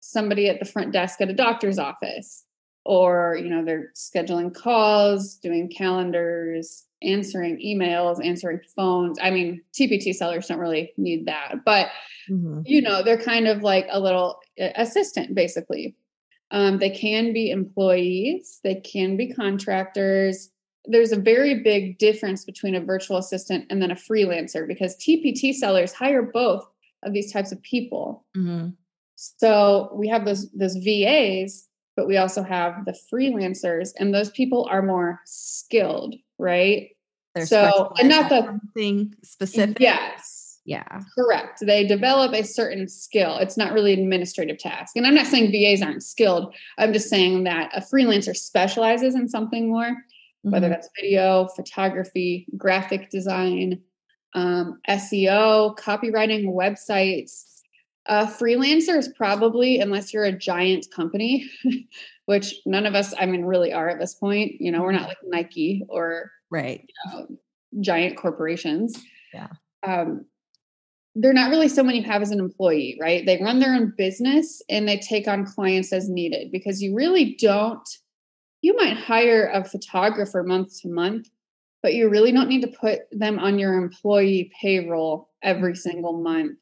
somebody 0.00 0.48
at 0.48 0.60
the 0.60 0.64
front 0.64 0.92
desk 0.92 1.20
at 1.20 1.28
a 1.28 1.34
doctor's 1.34 1.78
office, 1.78 2.44
or 2.86 3.38
you 3.40 3.50
know 3.50 3.64
they're 3.64 3.90
scheduling 3.94 4.54
calls, 4.54 5.36
doing 5.36 5.70
calendars, 5.70 6.84
answering 7.04 7.58
emails, 7.64 8.24
answering 8.24 8.60
phones. 8.74 9.18
I 9.22 9.30
mean, 9.30 9.62
TPT 9.72 10.14
sellers 10.14 10.46
don't 10.46 10.58
really 10.58 10.92
need 10.96 11.26
that, 11.26 11.56
but 11.64 11.88
mm-hmm. 12.30 12.60
you 12.64 12.82
know 12.82 13.02
they're 13.02 13.20
kind 13.20 13.46
of 13.46 13.62
like 13.62 13.86
a 13.90 14.00
little 14.00 14.40
uh, 14.60 14.68
assistant 14.76 15.34
basically. 15.34 15.96
Um, 16.50 16.78
they 16.78 16.90
can 16.90 17.32
be 17.32 17.50
employees, 17.50 18.60
they 18.62 18.76
can 18.76 19.16
be 19.16 19.32
contractors. 19.32 20.50
There's 20.86 21.12
a 21.12 21.20
very 21.20 21.62
big 21.62 21.98
difference 21.98 22.44
between 22.44 22.74
a 22.74 22.80
virtual 22.80 23.16
assistant 23.16 23.64
and 23.70 23.80
then 23.80 23.90
a 23.90 23.96
freelancer 23.96 24.68
because 24.68 24.96
TPT 24.96 25.54
sellers 25.54 25.94
hire 25.94 26.22
both 26.22 26.66
of 27.02 27.12
these 27.12 27.32
types 27.32 27.52
of 27.52 27.62
people. 27.62 28.24
Mm-hmm. 28.36 28.68
So 29.16 29.90
we 29.94 30.08
have 30.08 30.24
those 30.24 30.50
those 30.52 30.76
VAs, 30.76 31.68
but 31.96 32.06
we 32.06 32.16
also 32.16 32.42
have 32.42 32.84
the 32.84 32.96
freelancers, 33.12 33.90
and 33.98 34.12
those 34.12 34.30
people 34.30 34.66
are 34.70 34.82
more 34.82 35.20
skilled, 35.24 36.14
right? 36.38 36.90
They're 37.34 37.46
so 37.46 37.92
and 37.98 38.08
not 38.08 38.28
the 38.28 38.60
thing 38.74 39.14
specific. 39.22 39.80
Yes, 39.80 40.60
yeah. 40.64 41.00
Correct. 41.14 41.60
They 41.60 41.86
develop 41.86 42.32
a 42.32 42.42
certain 42.42 42.88
skill. 42.88 43.36
It's 43.38 43.56
not 43.56 43.72
really 43.72 43.92
administrative 43.92 44.58
task. 44.58 44.96
And 44.96 45.06
I'm 45.06 45.14
not 45.14 45.26
saying 45.26 45.52
VAs 45.52 45.82
aren't 45.82 46.02
skilled. 46.02 46.54
I'm 46.78 46.92
just 46.92 47.10
saying 47.10 47.44
that 47.44 47.70
a 47.74 47.80
freelancer 47.80 48.36
specializes 48.36 49.14
in 49.14 49.28
something 49.28 49.68
more, 49.68 49.90
mm-hmm. 49.90 50.50
whether 50.50 50.68
that's 50.68 50.88
video, 50.98 51.48
photography, 51.48 52.46
graphic 52.56 53.10
design, 53.10 53.80
um, 54.34 54.80
SEO, 54.88 55.76
copywriting, 55.76 56.46
websites. 56.46 57.53
A 58.06 58.26
freelancer 58.26 58.98
is 58.98 59.08
probably, 59.08 59.80
unless 59.80 60.12
you're 60.12 60.24
a 60.24 60.32
giant 60.32 60.90
company, 60.90 61.48
which 62.26 62.54
none 62.66 62.86
of 62.86 62.94
us, 62.94 63.14
I 63.18 63.26
mean, 63.26 63.44
really 63.44 63.72
are 63.72 63.88
at 63.88 63.98
this 63.98 64.14
point. 64.14 64.60
You 64.60 64.70
know, 64.70 64.82
we're 64.82 64.92
not 64.92 65.08
like 65.08 65.18
Nike 65.24 65.84
or 65.88 66.30
right 66.50 66.86
you 67.06 67.12
know, 67.12 67.26
giant 67.80 68.16
corporations. 68.16 69.02
Yeah. 69.32 69.48
Um, 69.82 70.26
they're 71.14 71.32
not 71.32 71.50
really 71.50 71.68
someone 71.68 71.94
you 71.94 72.02
have 72.02 72.22
as 72.22 72.30
an 72.30 72.40
employee, 72.40 72.98
right? 73.00 73.24
They 73.24 73.40
run 73.40 73.60
their 73.60 73.74
own 73.74 73.94
business 73.96 74.60
and 74.68 74.88
they 74.88 74.98
take 74.98 75.28
on 75.28 75.46
clients 75.46 75.92
as 75.92 76.08
needed 76.08 76.50
because 76.50 76.82
you 76.82 76.94
really 76.94 77.36
don't, 77.40 77.88
you 78.62 78.74
might 78.76 78.96
hire 78.96 79.48
a 79.52 79.64
photographer 79.64 80.42
month 80.42 80.80
to 80.80 80.88
month, 80.88 81.28
but 81.82 81.94
you 81.94 82.08
really 82.08 82.32
don't 82.32 82.48
need 82.48 82.62
to 82.62 82.78
put 82.80 83.02
them 83.12 83.38
on 83.38 83.58
your 83.58 83.74
employee 83.74 84.50
payroll 84.60 85.30
every 85.42 85.72
mm-hmm. 85.72 85.90
single 85.90 86.20
month 86.20 86.58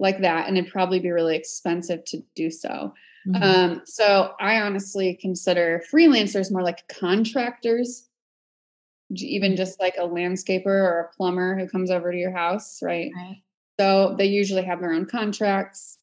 like 0.00 0.20
that. 0.20 0.48
And 0.48 0.56
it'd 0.56 0.70
probably 0.70 1.00
be 1.00 1.10
really 1.10 1.36
expensive 1.36 2.04
to 2.06 2.22
do 2.34 2.50
so. 2.50 2.94
Mm-hmm. 3.26 3.42
Um, 3.42 3.82
so 3.84 4.32
I 4.40 4.60
honestly 4.60 5.18
consider 5.20 5.82
freelancers 5.92 6.50
more 6.52 6.62
like 6.62 6.86
contractors 6.88 8.08
even 9.10 9.56
just 9.56 9.80
like 9.80 9.94
a 9.96 10.06
landscaper 10.06 10.66
or 10.66 11.00
a 11.00 11.16
plumber 11.16 11.58
who 11.58 11.68
comes 11.68 11.90
over 11.90 12.12
to 12.12 12.18
your 12.18 12.32
house, 12.32 12.80
right? 12.82 13.10
right. 13.16 13.42
So 13.80 14.14
they 14.18 14.26
usually 14.26 14.64
have 14.64 14.80
their 14.80 14.92
own 14.92 15.06
contracts 15.06 15.98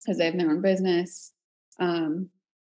because 0.00 0.18
they 0.18 0.24
have 0.24 0.36
their 0.36 0.50
own 0.50 0.60
business 0.60 1.32
um, 1.78 2.30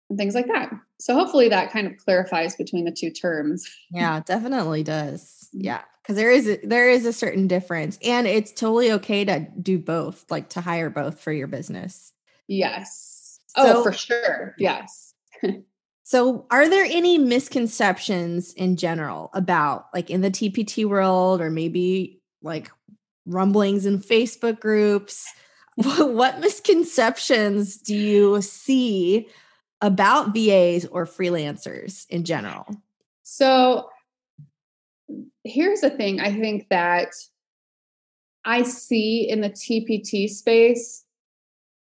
and 0.08 0.18
things 0.18 0.34
like 0.34 0.46
that. 0.46 0.70
So 1.00 1.14
hopefully 1.14 1.48
that 1.48 1.72
kind 1.72 1.86
of 1.86 1.96
clarifies 1.96 2.56
between 2.56 2.84
the 2.84 2.92
two 2.92 3.10
terms. 3.10 3.68
Yeah, 3.90 4.20
definitely 4.24 4.82
does. 4.82 5.48
Mm-hmm. 5.54 5.64
Yeah, 5.64 5.82
because 6.02 6.16
there 6.16 6.30
is 6.30 6.48
a, 6.48 6.56
there 6.64 6.90
is 6.90 7.06
a 7.06 7.12
certain 7.12 7.46
difference, 7.46 7.98
and 8.02 8.26
it's 8.26 8.52
totally 8.52 8.92
okay 8.92 9.24
to 9.24 9.46
do 9.60 9.78
both, 9.78 10.24
like 10.30 10.50
to 10.50 10.60
hire 10.60 10.90
both 10.90 11.20
for 11.20 11.32
your 11.32 11.46
business. 11.46 12.12
Yes. 12.48 13.40
So, 13.56 13.78
oh, 13.78 13.82
for 13.82 13.92
sure. 13.92 14.54
Yes. 14.58 15.14
so, 16.02 16.46
are 16.50 16.68
there 16.68 16.84
any 16.84 17.18
misconceptions 17.18 18.52
in 18.52 18.76
general 18.76 19.30
about 19.32 19.86
like 19.94 20.10
in 20.10 20.20
the 20.20 20.30
TPT 20.30 20.84
world, 20.84 21.40
or 21.40 21.50
maybe 21.50 22.20
like 22.42 22.70
rumblings 23.26 23.86
in 23.86 23.98
Facebook 23.98 24.60
groups. 24.60 25.32
what 25.76 26.40
misconceptions 26.40 27.76
do 27.76 27.96
you 27.96 28.40
see 28.42 29.28
about 29.84 30.34
VAs 30.34 30.86
or 30.86 31.04
freelancers 31.04 32.06
in 32.08 32.24
general? 32.24 32.66
So 33.22 33.90
here's 35.44 35.82
the 35.82 35.90
thing 35.90 36.20
I 36.20 36.32
think 36.32 36.68
that 36.70 37.10
I 38.46 38.62
see 38.62 39.28
in 39.28 39.42
the 39.42 39.50
TPT 39.50 40.28
space 40.28 41.04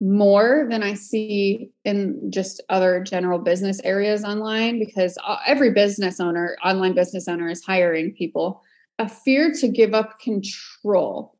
more 0.00 0.66
than 0.68 0.82
I 0.82 0.94
see 0.94 1.70
in 1.84 2.32
just 2.32 2.60
other 2.68 3.00
general 3.00 3.38
business 3.38 3.80
areas 3.84 4.24
online 4.24 4.80
because 4.80 5.16
every 5.46 5.70
business 5.70 6.18
owner, 6.18 6.56
online 6.64 6.94
business 6.94 7.28
owner, 7.28 7.48
is 7.48 7.64
hiring 7.64 8.12
people 8.12 8.60
a 8.98 9.08
fear 9.08 9.52
to 9.52 9.68
give 9.68 9.94
up 9.94 10.18
control 10.18 11.36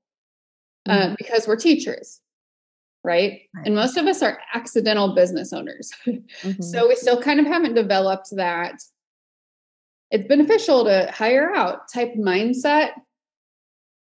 uh, 0.89 0.99
mm-hmm. 0.99 1.15
because 1.19 1.49
we're 1.49 1.57
teachers 1.57 2.21
right? 3.05 3.43
right? 3.55 3.67
and 3.67 3.75
most 3.75 3.97
of 3.97 4.07
us 4.07 4.23
are 4.23 4.39
accidental 4.55 5.15
business 5.15 5.53
owners 5.53 5.91
mm-hmm. 6.07 6.63
so 6.63 6.89
we 6.89 6.97
still 6.97 7.21
kind 7.21 7.41
of 7.41 7.47
haven't 7.47 7.75
developed 7.75 8.29
that 8.33 8.75
it's 10.11 10.29
beneficial 10.29 10.85
to 10.85 11.11
hire 11.13 11.55
out 11.55 11.89
type 11.93 12.15
mindset 12.17 12.91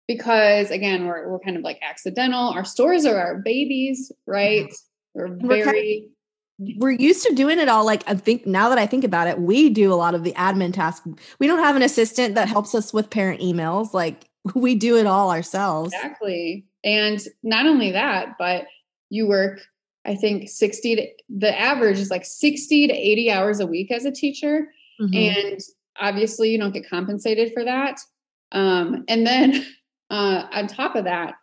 because 0.08 0.72
again 0.72 1.06
we're, 1.06 1.30
we're 1.30 1.40
kind 1.40 1.58
of 1.58 1.64
like 1.64 1.80
accidental 1.82 2.50
our 2.50 2.66
stores 2.66 3.06
are 3.06 3.18
our 3.18 3.40
babies 3.40 4.12
right 4.26 4.70
mm-hmm. 5.18 5.48
we're 5.48 5.64
very 5.64 6.10
we're 6.78 6.92
used 6.92 7.26
to 7.26 7.34
doing 7.34 7.60
it 7.60 7.68
all. 7.68 7.86
Like 7.86 8.04
I 8.08 8.16
think 8.16 8.46
now 8.46 8.70
that 8.70 8.78
I 8.78 8.86
think 8.86 9.04
about 9.04 9.28
it, 9.28 9.40
we 9.40 9.70
do 9.70 9.92
a 9.92 9.96
lot 9.96 10.16
of 10.16 10.24
the 10.24 10.34
admin 10.34 10.74
tasks. 10.74 11.08
We 11.40 11.48
don't 11.48 11.60
have 11.60 11.76
an 11.76 11.82
assistant 11.82 12.36
that 12.36 12.48
helps 12.48 12.76
us 12.76 12.94
with 12.94 13.10
parent 13.10 13.42
emails. 13.42 13.94
Like 13.94 14.26
we 14.56 14.76
do 14.76 14.98
it 14.98 15.06
all 15.06 15.32
ourselves. 15.32 15.94
Exactly. 15.94 16.66
And 16.84 17.20
not 17.42 17.66
only 17.66 17.92
that, 17.92 18.36
but 18.38 18.66
you 19.14 19.28
work, 19.28 19.60
I 20.06 20.16
think 20.16 20.50
60 20.50 20.96
to 20.96 21.08
the 21.30 21.58
average 21.58 22.00
is 22.00 22.10
like 22.10 22.26
60 22.26 22.88
to 22.88 22.94
80 22.94 23.32
hours 23.32 23.60
a 23.60 23.68
week 23.68 23.92
as 23.92 24.06
a 24.06 24.12
teacher. 24.12 24.68
Mm-hmm. 25.00 25.14
And 25.14 25.60
obviously 26.00 26.50
you 26.50 26.58
don't 26.58 26.74
get 26.74 26.90
compensated 26.90 27.54
for 27.54 27.64
that. 27.64 28.00
Um, 28.52 29.06
and 29.08 29.26
then 29.26 29.66
uh, 30.10 30.48
on 30.52 30.68
top 30.68 30.96
of 30.96 31.06
that, 31.06 31.36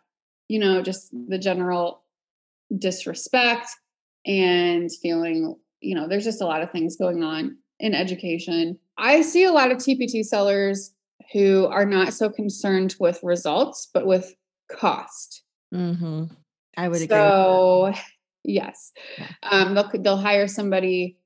you 0.49 0.59
know, 0.59 0.81
just 0.81 1.11
the 1.29 1.37
general 1.37 2.03
disrespect 2.77 3.69
and 4.25 4.91
feeling, 5.01 5.55
you 5.79 5.95
know, 5.95 6.09
there's 6.09 6.25
just 6.25 6.41
a 6.41 6.45
lot 6.45 6.61
of 6.61 6.71
things 6.71 6.97
going 6.97 7.23
on 7.23 7.57
in 7.79 7.95
education. 7.95 8.77
I 8.97 9.21
see 9.21 9.45
a 9.45 9.53
lot 9.53 9.71
of 9.71 9.77
TPT 9.77 10.25
sellers 10.25 10.93
who 11.31 11.67
are 11.67 11.85
not 11.85 12.13
so 12.13 12.29
concerned 12.29 12.95
with 12.99 13.21
results, 13.23 13.89
but 13.93 14.05
with 14.05 14.35
cost. 14.69 15.43
Mm-hmm. 15.73 16.25
I 16.77 16.87
would 16.87 16.99
so, 16.99 17.85
agree. 17.85 17.95
So, 17.95 18.01
yes, 18.43 18.91
yeah. 19.17 19.27
um, 19.43 19.75
they'll 19.75 19.89
they'll 20.01 20.17
hire 20.17 20.47
somebody 20.47 21.17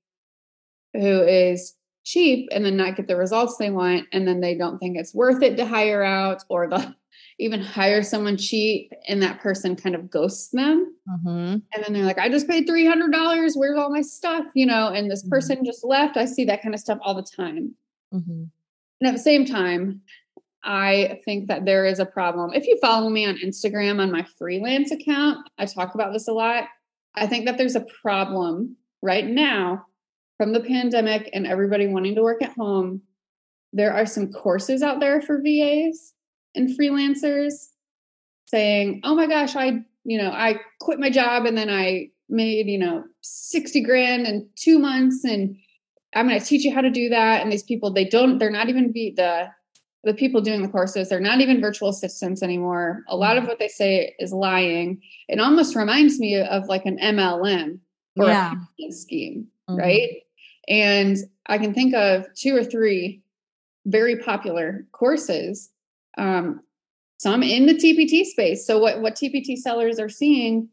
who 0.94 1.24
is 1.24 1.76
cheap 2.06 2.48
and 2.52 2.64
then 2.64 2.78
not 2.78 2.96
get 2.96 3.08
the 3.08 3.16
results 3.16 3.58
they 3.58 3.72
want 3.72 4.06
and 4.14 4.28
then 4.28 4.40
they 4.40 4.56
don't 4.56 4.78
think 4.78 4.96
it's 4.96 5.14
worth 5.14 5.42
it 5.42 5.58
to 5.58 5.66
hire 5.66 6.04
out 6.04 6.44
or 6.50 6.68
they'll 6.68 6.94
even 7.40 7.60
hire 7.60 8.02
someone 8.02 8.38
cheap 8.38 8.92
and 9.10 9.22
that 9.22 9.42
person 9.42 9.76
kind 9.76 9.96
of 9.96 10.10
ghosts 10.10 10.50
them 10.52 10.96
mm-hmm. 11.10 11.28
and 11.28 11.84
then 11.84 11.92
they're 11.92 12.06
like 12.06 12.20
i 12.20 12.30
just 12.30 12.48
paid 12.48 12.68
$300 12.68 13.52
where's 13.56 13.78
all 13.78 13.92
my 13.92 14.02
stuff 14.02 14.46
you 14.54 14.66
know 14.66 14.90
and 14.90 15.10
this 15.10 15.24
mm-hmm. 15.24 15.32
person 15.32 15.56
mm-hmm. 15.58 15.66
just 15.66 15.84
left 15.84 16.16
i 16.16 16.26
see 16.26 16.46
that 16.46 16.62
kind 16.62 16.76
of 16.76 16.80
stuff 16.80 17.00
all 17.02 17.16
the 17.16 17.24
time 17.24 17.74
mm-hmm. 18.14 18.44
and 19.02 19.08
at 19.08 19.12
the 19.12 19.20
same 19.20 19.44
time 19.44 20.02
i 20.66 21.20
think 21.24 21.48
that 21.48 21.66
there 21.66 21.86
is 21.86 22.00
a 22.00 22.06
problem. 22.06 22.52
If 22.54 22.68
you 22.68 22.78
follow 22.82 23.10
me 23.10 23.26
on 23.26 23.38
instagram 23.38 24.00
on 24.00 24.12
my 24.12 24.26
freelance 24.38 24.92
account 24.92 25.48
i 25.58 25.66
talk 25.66 25.96
about 25.96 26.14
this 26.14 26.28
a 26.28 26.34
lot. 26.34 26.66
I 27.18 27.28
think 27.28 27.46
that 27.46 27.58
there's 27.58 27.76
a 27.76 27.86
problem 28.02 28.76
right 29.02 29.26
now 29.26 29.86
from 30.38 30.52
the 30.52 30.60
pandemic 30.60 31.30
and 31.34 31.48
everybody 31.48 31.88
wanting 31.88 32.16
to 32.16 32.22
work 32.22 32.42
at 32.42 32.54
home, 32.54 33.02
there 33.74 33.94
are 33.94 34.06
some 34.06 34.32
courses 34.32 34.84
out 34.84 35.00
there 35.00 35.22
for 35.22 35.42
VAs 35.42 36.14
and 36.56 36.78
freelancers 36.78 37.70
saying, 38.46 39.02
"Oh 39.04 39.16
my 39.16 39.28
gosh, 39.28 39.56
I, 39.56 39.84
you 40.04 40.18
know, 40.18 40.32
I 40.32 40.60
quit 40.80 41.00
my 41.00 41.10
job 41.10 41.46
and 41.46 41.58
then 41.58 41.70
I 41.70 42.10
made, 42.30 42.68
you 42.68 42.78
know, 42.78 43.04
60 43.22 43.82
grand 43.82 44.28
in 44.28 44.50
2 44.56 44.80
months 44.80 45.24
and 45.24 45.58
I'm 46.16 46.28
going 46.28 46.40
to 46.40 46.46
teach 46.46 46.64
you 46.64 46.74
how 46.74 46.82
to 46.82 46.90
do 46.90 47.10
that." 47.10 47.42
And 47.42 47.52
these 47.52 47.64
people, 47.64 47.92
they 47.92 48.06
don't 48.06 48.38
they're 48.38 48.50
not 48.50 48.70
even 48.70 48.92
be 48.92 49.14
the 49.16 49.48
the 50.06 50.14
people 50.14 50.40
doing 50.40 50.62
the 50.62 50.70
courses, 50.70 51.10
they're 51.10 51.20
not 51.20 51.42
even 51.42 51.60
virtual 51.60 51.90
assistants 51.90 52.44
anymore. 52.44 53.04
A 53.08 53.18
lot 53.18 53.38
of 53.38 53.42
mm-hmm. 53.42 53.50
what 53.50 53.60
they 53.60 53.68
say 53.68 54.16
is 54.20 54.32
lying. 54.32 55.02
It 55.28 55.40
almost 55.40 55.76
reminds 55.76 56.20
me 56.20 56.40
of 56.40 56.68
like 56.68 56.86
an 56.86 57.00
MLM 57.00 57.80
or 58.16 58.28
yeah. 58.28 58.54
a 58.88 58.92
scheme, 58.92 59.48
mm-hmm. 59.68 59.80
right? 59.80 60.10
And 60.68 61.18
I 61.48 61.58
can 61.58 61.74
think 61.74 61.96
of 61.96 62.28
two 62.36 62.56
or 62.56 62.64
three 62.64 63.24
very 63.88 64.18
popular 64.18 64.86
courses, 64.92 65.72
um, 66.18 66.62
some 67.18 67.42
in 67.42 67.66
the 67.66 67.74
TPT 67.74 68.26
space. 68.26 68.66
So 68.66 68.78
what, 68.78 69.02
what 69.02 69.16
TPT 69.16 69.58
sellers 69.58 70.00
are 70.00 70.10
seeing 70.10 70.70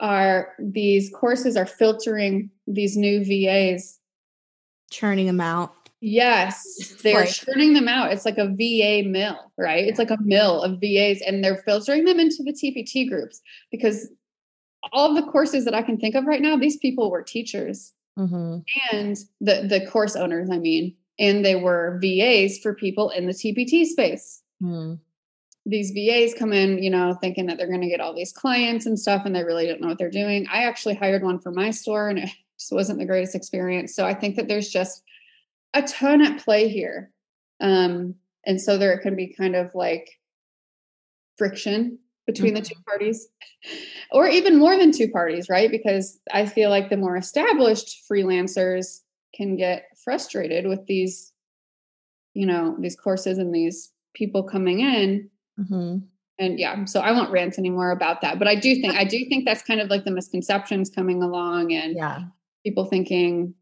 are 0.00 0.54
these 0.58 1.10
courses 1.14 1.56
are 1.56 1.66
filtering 1.66 2.50
these 2.66 2.96
new 2.96 3.24
VAs. 3.24 3.98
Churning 4.90 5.26
them 5.26 5.40
out. 5.40 5.74
Yes, 6.00 6.94
they're 7.02 7.26
churning 7.26 7.74
them 7.74 7.86
out. 7.86 8.12
It's 8.12 8.24
like 8.24 8.38
a 8.38 8.46
VA 8.46 9.06
mill, 9.06 9.52
right? 9.58 9.86
It's 9.86 9.98
like 9.98 10.10
a 10.10 10.18
mill 10.22 10.62
of 10.62 10.80
VAs, 10.80 11.20
and 11.26 11.44
they're 11.44 11.58
filtering 11.58 12.04
them 12.04 12.18
into 12.18 12.42
the 12.42 12.52
TPT 12.52 13.08
groups 13.08 13.42
because 13.70 14.08
all 14.92 15.10
of 15.10 15.22
the 15.22 15.30
courses 15.30 15.66
that 15.66 15.74
I 15.74 15.82
can 15.82 15.98
think 15.98 16.14
of 16.14 16.24
right 16.24 16.40
now, 16.40 16.56
these 16.56 16.78
people 16.78 17.10
were 17.10 17.22
teachers 17.22 17.92
mm-hmm. 18.18 18.58
and 18.92 19.16
the 19.40 19.66
the 19.66 19.86
course 19.86 20.16
owners 20.16 20.48
i 20.50 20.58
mean 20.58 20.94
and 21.18 21.44
they 21.44 21.56
were 21.56 21.98
vas 22.02 22.58
for 22.58 22.74
people 22.74 23.10
in 23.10 23.26
the 23.26 23.32
tpt 23.32 23.84
space 23.86 24.42
mm. 24.62 24.98
these 25.66 25.92
vas 25.92 26.34
come 26.34 26.52
in 26.52 26.82
you 26.82 26.90
know 26.90 27.14
thinking 27.14 27.46
that 27.46 27.56
they're 27.56 27.68
going 27.68 27.80
to 27.80 27.88
get 27.88 28.00
all 28.00 28.14
these 28.14 28.32
clients 28.32 28.86
and 28.86 28.98
stuff 28.98 29.22
and 29.24 29.34
they 29.34 29.44
really 29.44 29.66
don't 29.66 29.80
know 29.80 29.88
what 29.88 29.98
they're 29.98 30.10
doing 30.10 30.46
i 30.52 30.64
actually 30.64 30.94
hired 30.94 31.22
one 31.22 31.38
for 31.38 31.50
my 31.50 31.70
store 31.70 32.08
and 32.08 32.18
it 32.18 32.30
just 32.58 32.72
wasn't 32.72 32.98
the 32.98 33.06
greatest 33.06 33.34
experience 33.34 33.94
so 33.94 34.04
i 34.04 34.14
think 34.14 34.36
that 34.36 34.48
there's 34.48 34.70
just 34.70 35.02
a 35.74 35.82
ton 35.82 36.22
at 36.22 36.42
play 36.42 36.68
here 36.68 37.10
um, 37.60 38.14
and 38.46 38.60
so 38.60 38.78
there 38.78 38.98
can 38.98 39.14
be 39.14 39.34
kind 39.34 39.54
of 39.54 39.74
like 39.74 40.08
friction 41.36 41.98
between 42.26 42.54
mm-hmm. 42.54 42.62
the 42.62 42.68
two 42.68 42.74
mm-hmm. 42.74 42.90
parties 42.90 43.28
or 44.12 44.28
even 44.28 44.58
more 44.58 44.76
than 44.76 44.92
two 44.92 45.08
parties 45.08 45.48
right 45.48 45.70
because 45.70 46.18
i 46.32 46.46
feel 46.46 46.70
like 46.70 46.90
the 46.90 46.96
more 46.96 47.16
established 47.16 48.02
freelancers 48.10 49.00
can 49.34 49.56
get 49.56 49.84
frustrated 50.04 50.66
with 50.66 50.86
these 50.86 51.32
you 52.34 52.46
know 52.46 52.76
these 52.80 52.96
courses 52.96 53.38
and 53.38 53.54
these 53.54 53.90
people 54.14 54.42
coming 54.42 54.80
in 54.80 55.28
mm-hmm. 55.58 55.98
and 56.38 56.58
yeah 56.58 56.84
so 56.84 57.00
i 57.00 57.12
won't 57.12 57.30
rant 57.30 57.58
anymore 57.58 57.90
about 57.90 58.20
that 58.20 58.38
but 58.38 58.48
i 58.48 58.54
do 58.54 58.80
think 58.80 58.94
i 58.94 59.04
do 59.04 59.24
think 59.28 59.44
that's 59.44 59.62
kind 59.62 59.80
of 59.80 59.88
like 59.88 60.04
the 60.04 60.10
misconceptions 60.10 60.90
coming 60.90 61.22
along 61.22 61.72
and 61.72 61.96
yeah 61.96 62.20
people 62.64 62.84
thinking 62.84 63.54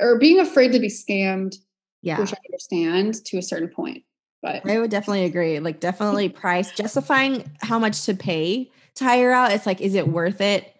or 0.00 0.18
being 0.18 0.38
afraid 0.38 0.72
to 0.72 0.78
be 0.78 0.88
scammed 0.88 1.56
yeah 2.02 2.18
which 2.20 2.32
i 2.32 2.38
understand 2.46 3.24
to 3.24 3.38
a 3.38 3.42
certain 3.42 3.68
point 3.68 4.02
but 4.42 4.68
I 4.68 4.80
would 4.80 4.90
definitely 4.90 5.24
agree. 5.24 5.60
Like 5.60 5.80
definitely 5.80 6.28
price 6.28 6.72
justifying 6.72 7.50
how 7.62 7.78
much 7.78 8.04
to 8.06 8.14
pay 8.14 8.70
to 8.96 9.04
hire 9.04 9.32
out. 9.32 9.52
It's 9.52 9.66
like, 9.66 9.80
is 9.80 9.94
it 9.94 10.08
worth 10.08 10.40
it 10.40 10.74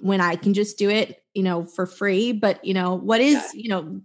when 0.00 0.20
I 0.20 0.34
can 0.36 0.54
just 0.54 0.78
do 0.78 0.88
it, 0.88 1.22
you 1.34 1.42
know, 1.42 1.64
for 1.64 1.86
free? 1.86 2.32
But 2.32 2.64
you 2.64 2.74
know, 2.74 2.94
what 2.94 3.20
is, 3.20 3.34
yeah. 3.34 3.50
you 3.62 3.68
know, 3.68 4.00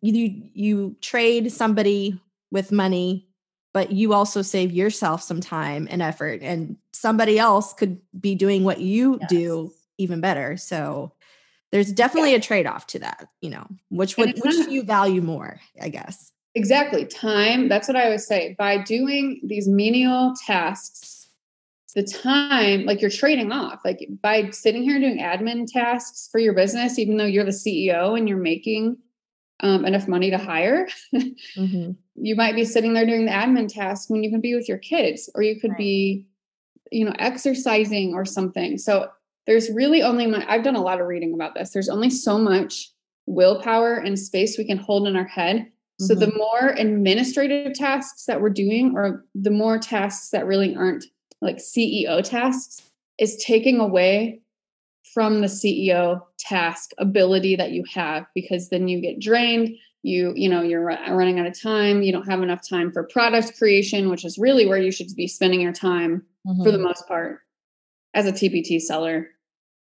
you 0.00 0.42
you 0.54 0.96
trade 1.00 1.52
somebody 1.52 2.18
with 2.50 2.72
money, 2.72 3.28
but 3.72 3.92
you 3.92 4.14
also 4.14 4.42
save 4.42 4.72
yourself 4.72 5.22
some 5.22 5.40
time 5.40 5.86
and 5.90 6.00
effort, 6.00 6.40
and 6.42 6.76
somebody 6.92 7.38
else 7.38 7.74
could 7.74 8.00
be 8.18 8.34
doing 8.34 8.64
what 8.64 8.80
you 8.80 9.18
yes. 9.20 9.30
do 9.30 9.72
even 9.98 10.20
better. 10.20 10.56
So 10.56 11.12
there's 11.74 11.90
definitely 11.90 12.30
yeah. 12.30 12.36
a 12.36 12.40
trade-off 12.40 12.86
to 12.86 13.00
that, 13.00 13.26
you 13.40 13.50
know, 13.50 13.66
which 13.88 14.16
would 14.16 14.38
which 14.44 14.54
do 14.54 14.70
you 14.70 14.84
value 14.84 15.20
more, 15.20 15.58
I 15.82 15.88
guess. 15.88 16.30
Exactly. 16.54 17.04
Time. 17.04 17.68
That's 17.68 17.88
what 17.88 17.96
I 17.96 18.04
always 18.04 18.24
say. 18.24 18.54
By 18.56 18.78
doing 18.78 19.40
these 19.42 19.66
menial 19.66 20.34
tasks, 20.46 21.30
the 21.96 22.04
time, 22.04 22.84
like 22.84 23.00
you're 23.00 23.10
trading 23.10 23.50
off, 23.50 23.80
like 23.84 24.08
by 24.22 24.50
sitting 24.50 24.84
here 24.84 25.00
doing 25.00 25.18
admin 25.18 25.66
tasks 25.66 26.28
for 26.30 26.38
your 26.38 26.52
business, 26.52 26.96
even 26.96 27.16
though 27.16 27.24
you're 27.24 27.44
the 27.44 27.50
CEO 27.50 28.16
and 28.16 28.28
you're 28.28 28.38
making 28.38 28.96
um, 29.58 29.84
enough 29.84 30.06
money 30.06 30.30
to 30.30 30.38
hire, 30.38 30.86
mm-hmm. 31.12 31.90
you 32.14 32.36
might 32.36 32.54
be 32.54 32.64
sitting 32.64 32.94
there 32.94 33.04
doing 33.04 33.26
the 33.26 33.32
admin 33.32 33.66
task 33.66 34.10
when 34.10 34.22
you 34.22 34.30
can 34.30 34.40
be 34.40 34.54
with 34.54 34.68
your 34.68 34.78
kids 34.78 35.28
or 35.34 35.42
you 35.42 35.58
could 35.58 35.70
right. 35.70 35.78
be, 35.78 36.28
you 36.92 37.04
know, 37.04 37.14
exercising 37.18 38.14
or 38.14 38.24
something. 38.24 38.78
So 38.78 39.08
there's 39.46 39.70
really 39.70 40.02
only 40.02 40.26
my, 40.26 40.44
I've 40.48 40.64
done 40.64 40.76
a 40.76 40.82
lot 40.82 41.00
of 41.00 41.06
reading 41.06 41.34
about 41.34 41.54
this. 41.54 41.70
There's 41.70 41.88
only 41.88 42.10
so 42.10 42.38
much 42.38 42.90
willpower 43.26 43.96
and 43.96 44.18
space 44.18 44.58
we 44.58 44.64
can 44.64 44.78
hold 44.78 45.06
in 45.06 45.16
our 45.16 45.26
head 45.26 45.66
so 46.00 46.14
mm-hmm. 46.14 46.20
the 46.20 46.36
more 46.36 46.74
administrative 46.76 47.74
tasks 47.74 48.24
that 48.26 48.40
we're 48.40 48.50
doing, 48.50 48.94
or 48.96 49.24
the 49.34 49.50
more 49.50 49.78
tasks 49.78 50.30
that 50.30 50.46
really 50.46 50.74
aren't 50.74 51.04
like 51.40 51.58
CEO 51.58 52.22
tasks, 52.22 52.82
is 53.18 53.36
taking 53.36 53.78
away 53.78 54.40
from 55.12 55.40
the 55.40 55.46
CEO 55.46 56.20
task 56.38 56.90
ability 56.98 57.54
that 57.56 57.70
you 57.70 57.84
have 57.94 58.26
because 58.34 58.70
then 58.70 58.88
you 58.88 59.00
get 59.00 59.20
drained. 59.20 59.76
You, 60.02 60.32
you 60.34 60.48
know, 60.48 60.62
you're 60.62 60.84
running 60.84 61.38
out 61.38 61.46
of 61.46 61.58
time. 61.58 62.02
You 62.02 62.12
don't 62.12 62.28
have 62.28 62.42
enough 62.42 62.68
time 62.68 62.92
for 62.92 63.04
product 63.04 63.56
creation, 63.56 64.10
which 64.10 64.24
is 64.24 64.36
really 64.36 64.66
where 64.66 64.78
you 64.78 64.90
should 64.90 65.08
be 65.16 65.28
spending 65.28 65.60
your 65.60 65.72
time 65.72 66.24
mm-hmm. 66.46 66.62
for 66.62 66.72
the 66.72 66.76
mm-hmm. 66.76 66.88
most 66.88 67.06
part 67.06 67.38
as 68.12 68.26
a 68.26 68.32
TPT 68.32 68.80
seller, 68.80 69.28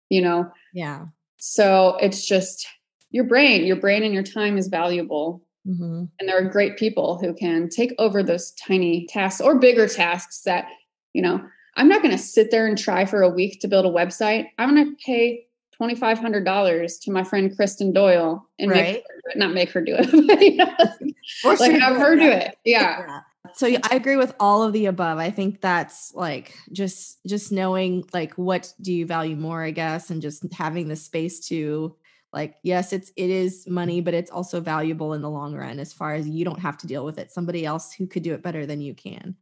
you 0.09 0.23
know? 0.23 0.51
Yeah. 0.73 1.07
So 1.39 1.97
it's 2.01 2.27
just 2.27 2.67
your 3.11 3.25
brain, 3.25 3.65
your 3.65 3.77
brain 3.77 4.03
and 4.03 4.13
your 4.13 4.23
time 4.23 4.59
is 4.59 4.69
valuable. 4.69 5.43
Mm-hmm. 5.67 6.05
And 6.19 6.29
there 6.29 6.39
are 6.39 6.49
great 6.49 6.77
people 6.77 7.19
who 7.19 7.35
can 7.35 7.69
take 7.69 7.95
over 7.99 8.23
those 8.23 8.53
tiny 8.53 9.07
tasks 9.07 9.41
or 9.41 9.59
bigger 9.59 9.87
tasks 9.87 10.43
that, 10.43 10.67
you 11.13 11.23
know, 11.23 11.43
I'm 11.77 11.89
not 11.89 12.03
going 12.03 12.17
to 12.17 12.23
sit 12.23 12.51
there 12.51 12.67
and 12.67 12.77
try 12.77 13.05
for 13.05 13.23
a 13.23 13.29
week 13.29 13.61
to 13.61 13.69
build 13.69 13.87
a 13.87 13.91
website. 13.91 14.47
I'm 14.59 14.75
going 14.75 14.85
to 14.85 14.97
pay 15.05 15.47
$2,500 15.81 17.01
to 17.03 17.11
my 17.13 17.23
friend 17.23 17.55
Kristen 17.55 17.93
Doyle 17.93 18.47
and 18.59 18.71
right. 18.71 18.95
make 18.95 18.97
her 18.97 19.33
not 19.37 19.55
make 19.55 19.71
her 19.71 19.81
do 19.81 19.95
it, 19.97 20.11
but, 20.27 20.41
you 20.41 20.57
know, 20.57 21.57
like, 21.61 21.81
have 21.81 21.97
her 21.97 22.17
do 22.17 22.29
it. 22.29 22.57
Yeah. 22.65 23.05
yeah. 23.07 23.21
So 23.55 23.67
yeah, 23.67 23.81
I 23.91 23.97
agree 23.97 24.17
with 24.17 24.35
all 24.41 24.63
of 24.63 24.73
the 24.73 24.87
above. 24.87 25.19
I 25.19 25.31
think 25.31 25.61
that's 25.61 26.15
like 26.15 26.57
just 26.73 27.19
just 27.27 27.53
knowing 27.53 28.05
like 28.13 28.35
what 28.35 28.73
do 28.81 28.93
you 28.93 29.07
value 29.07 29.37
more, 29.37 29.63
I 29.63 29.71
guess, 29.71 30.11
and 30.11 30.23
just 30.23 30.45
having 30.53 30.89
the 30.89 30.97
space 30.97 31.47
to 31.49 31.97
like 32.33 32.57
yes 32.63 32.93
it's 32.93 33.11
it 33.17 33.31
is 33.31 33.67
money 33.67 34.03
but 34.03 34.13
it's 34.13 34.31
also 34.31 34.61
valuable 34.61 35.15
in 35.15 35.23
the 35.23 35.31
long 35.31 35.55
run 35.55 35.79
as 35.79 35.95
far 35.95 36.13
as 36.13 36.29
you 36.29 36.45
don't 36.45 36.61
have 36.61 36.77
to 36.79 36.87
deal 36.87 37.05
with 37.05 37.19
it. 37.19 37.31
Somebody 37.31 37.65
else 37.65 37.93
who 37.93 38.07
could 38.07 38.23
do 38.23 38.35
it 38.35 38.43
better 38.43 38.67
than 38.67 38.81
you 38.81 38.95
can. 38.95 39.37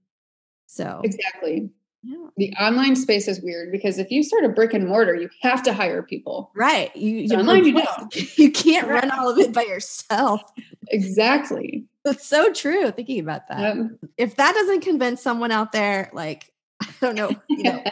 So 0.67 1.01
exactly 1.05 1.71
yeah. 2.07 2.27
the 2.37 2.53
online 2.61 2.97
space 2.97 3.29
is 3.29 3.41
weird 3.41 3.73
because 3.73 3.99
if 3.99 4.11
you 4.11 4.23
start 4.23 4.45
a 4.45 4.49
brick 4.49 4.75
and 4.75 4.87
mortar 4.87 5.15
you 5.15 5.29
have 5.43 5.63
to 5.65 5.73
hire 5.73 6.03
people. 6.03 6.51
Right. 6.55 6.95
You 6.97 7.19
you, 7.19 7.37
online, 7.37 7.65
you, 7.65 7.83
you 8.37 8.51
can't 8.51 8.89
run 8.89 9.11
all 9.11 9.31
of 9.31 9.39
it 9.39 9.53
by 9.53 9.63
yourself. 9.63 10.43
Exactly. 10.89 11.85
That's 12.05 12.27
so 12.27 12.53
true 12.53 12.91
thinking 12.93 13.21
about 13.21 13.49
that. 13.49 13.73
Um, 13.73 13.99
if 14.17 14.37
that 14.37 14.55
doesn't 14.55 14.83
convince 14.83 15.23
someone 15.23 15.51
out 15.51 15.73
there 15.73 16.11
like 16.13 16.53
i 16.83 16.87
don't 17.01 17.15
know 17.15 17.31
you 17.49 17.63
know 17.63 17.83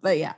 but 0.00 0.18
yeah. 0.18 0.34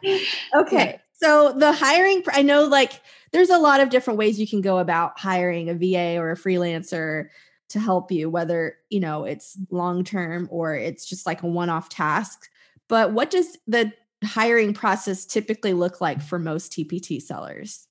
Okay 0.55 1.01
so 1.13 1.53
the 1.53 1.73
hiring 1.73 2.25
i 2.33 2.43
know 2.43 2.65
like 2.65 3.01
there's 3.35 3.51
a 3.51 3.59
lot 3.59 3.81
of 3.81 3.89
different 3.89 4.19
ways 4.19 4.39
you 4.39 4.47
can 4.47 4.61
go 4.61 4.79
about 4.79 5.19
hiring 5.19 5.69
a 5.69 5.75
VA 5.75 6.21
or 6.21 6.31
a 6.31 6.37
freelancer 6.37 7.27
to 7.71 7.81
help 7.81 8.13
you, 8.13 8.31
whether, 8.31 8.77
you 8.91 9.01
know, 9.01 9.25
it's 9.25 9.59
long 9.71 10.05
term 10.05 10.49
or 10.53 10.77
it's 10.77 11.05
just 11.05 11.27
like 11.27 11.43
a 11.43 11.49
one 11.49 11.69
off 11.69 11.89
task. 11.89 12.49
But 12.89 13.13
what 13.13 13.31
does 13.31 13.57
the 13.67 13.93
hiring 14.25 14.75
process 14.75 15.25
typically 15.25 15.73
look 15.73 16.01
like 16.01 16.23
for 16.23 16.39
most 16.39 16.73
TPT 16.73 17.21
sellers? 17.21 17.87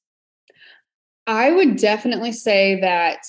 I 1.25 1.51
would 1.51 1.77
definitely 1.77 2.33
say 2.33 2.79
that 2.81 3.19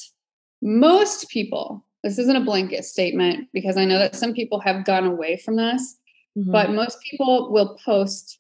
most 0.61 1.29
people, 1.29 1.85
this 2.03 2.19
isn't 2.19 2.37
a 2.37 2.41
blanket 2.41 2.85
statement 2.85 3.49
because 3.53 3.77
I 3.77 3.85
know 3.85 3.99
that 3.99 4.17
some 4.17 4.33
people 4.33 4.61
have 4.61 4.85
gone 4.85 5.05
away 5.05 5.37
from 5.37 5.57
this, 5.57 5.97
mm-hmm. 6.37 6.51
but 6.51 6.71
most 6.71 6.99
people 7.09 7.53
will 7.53 7.79
post 7.85 8.39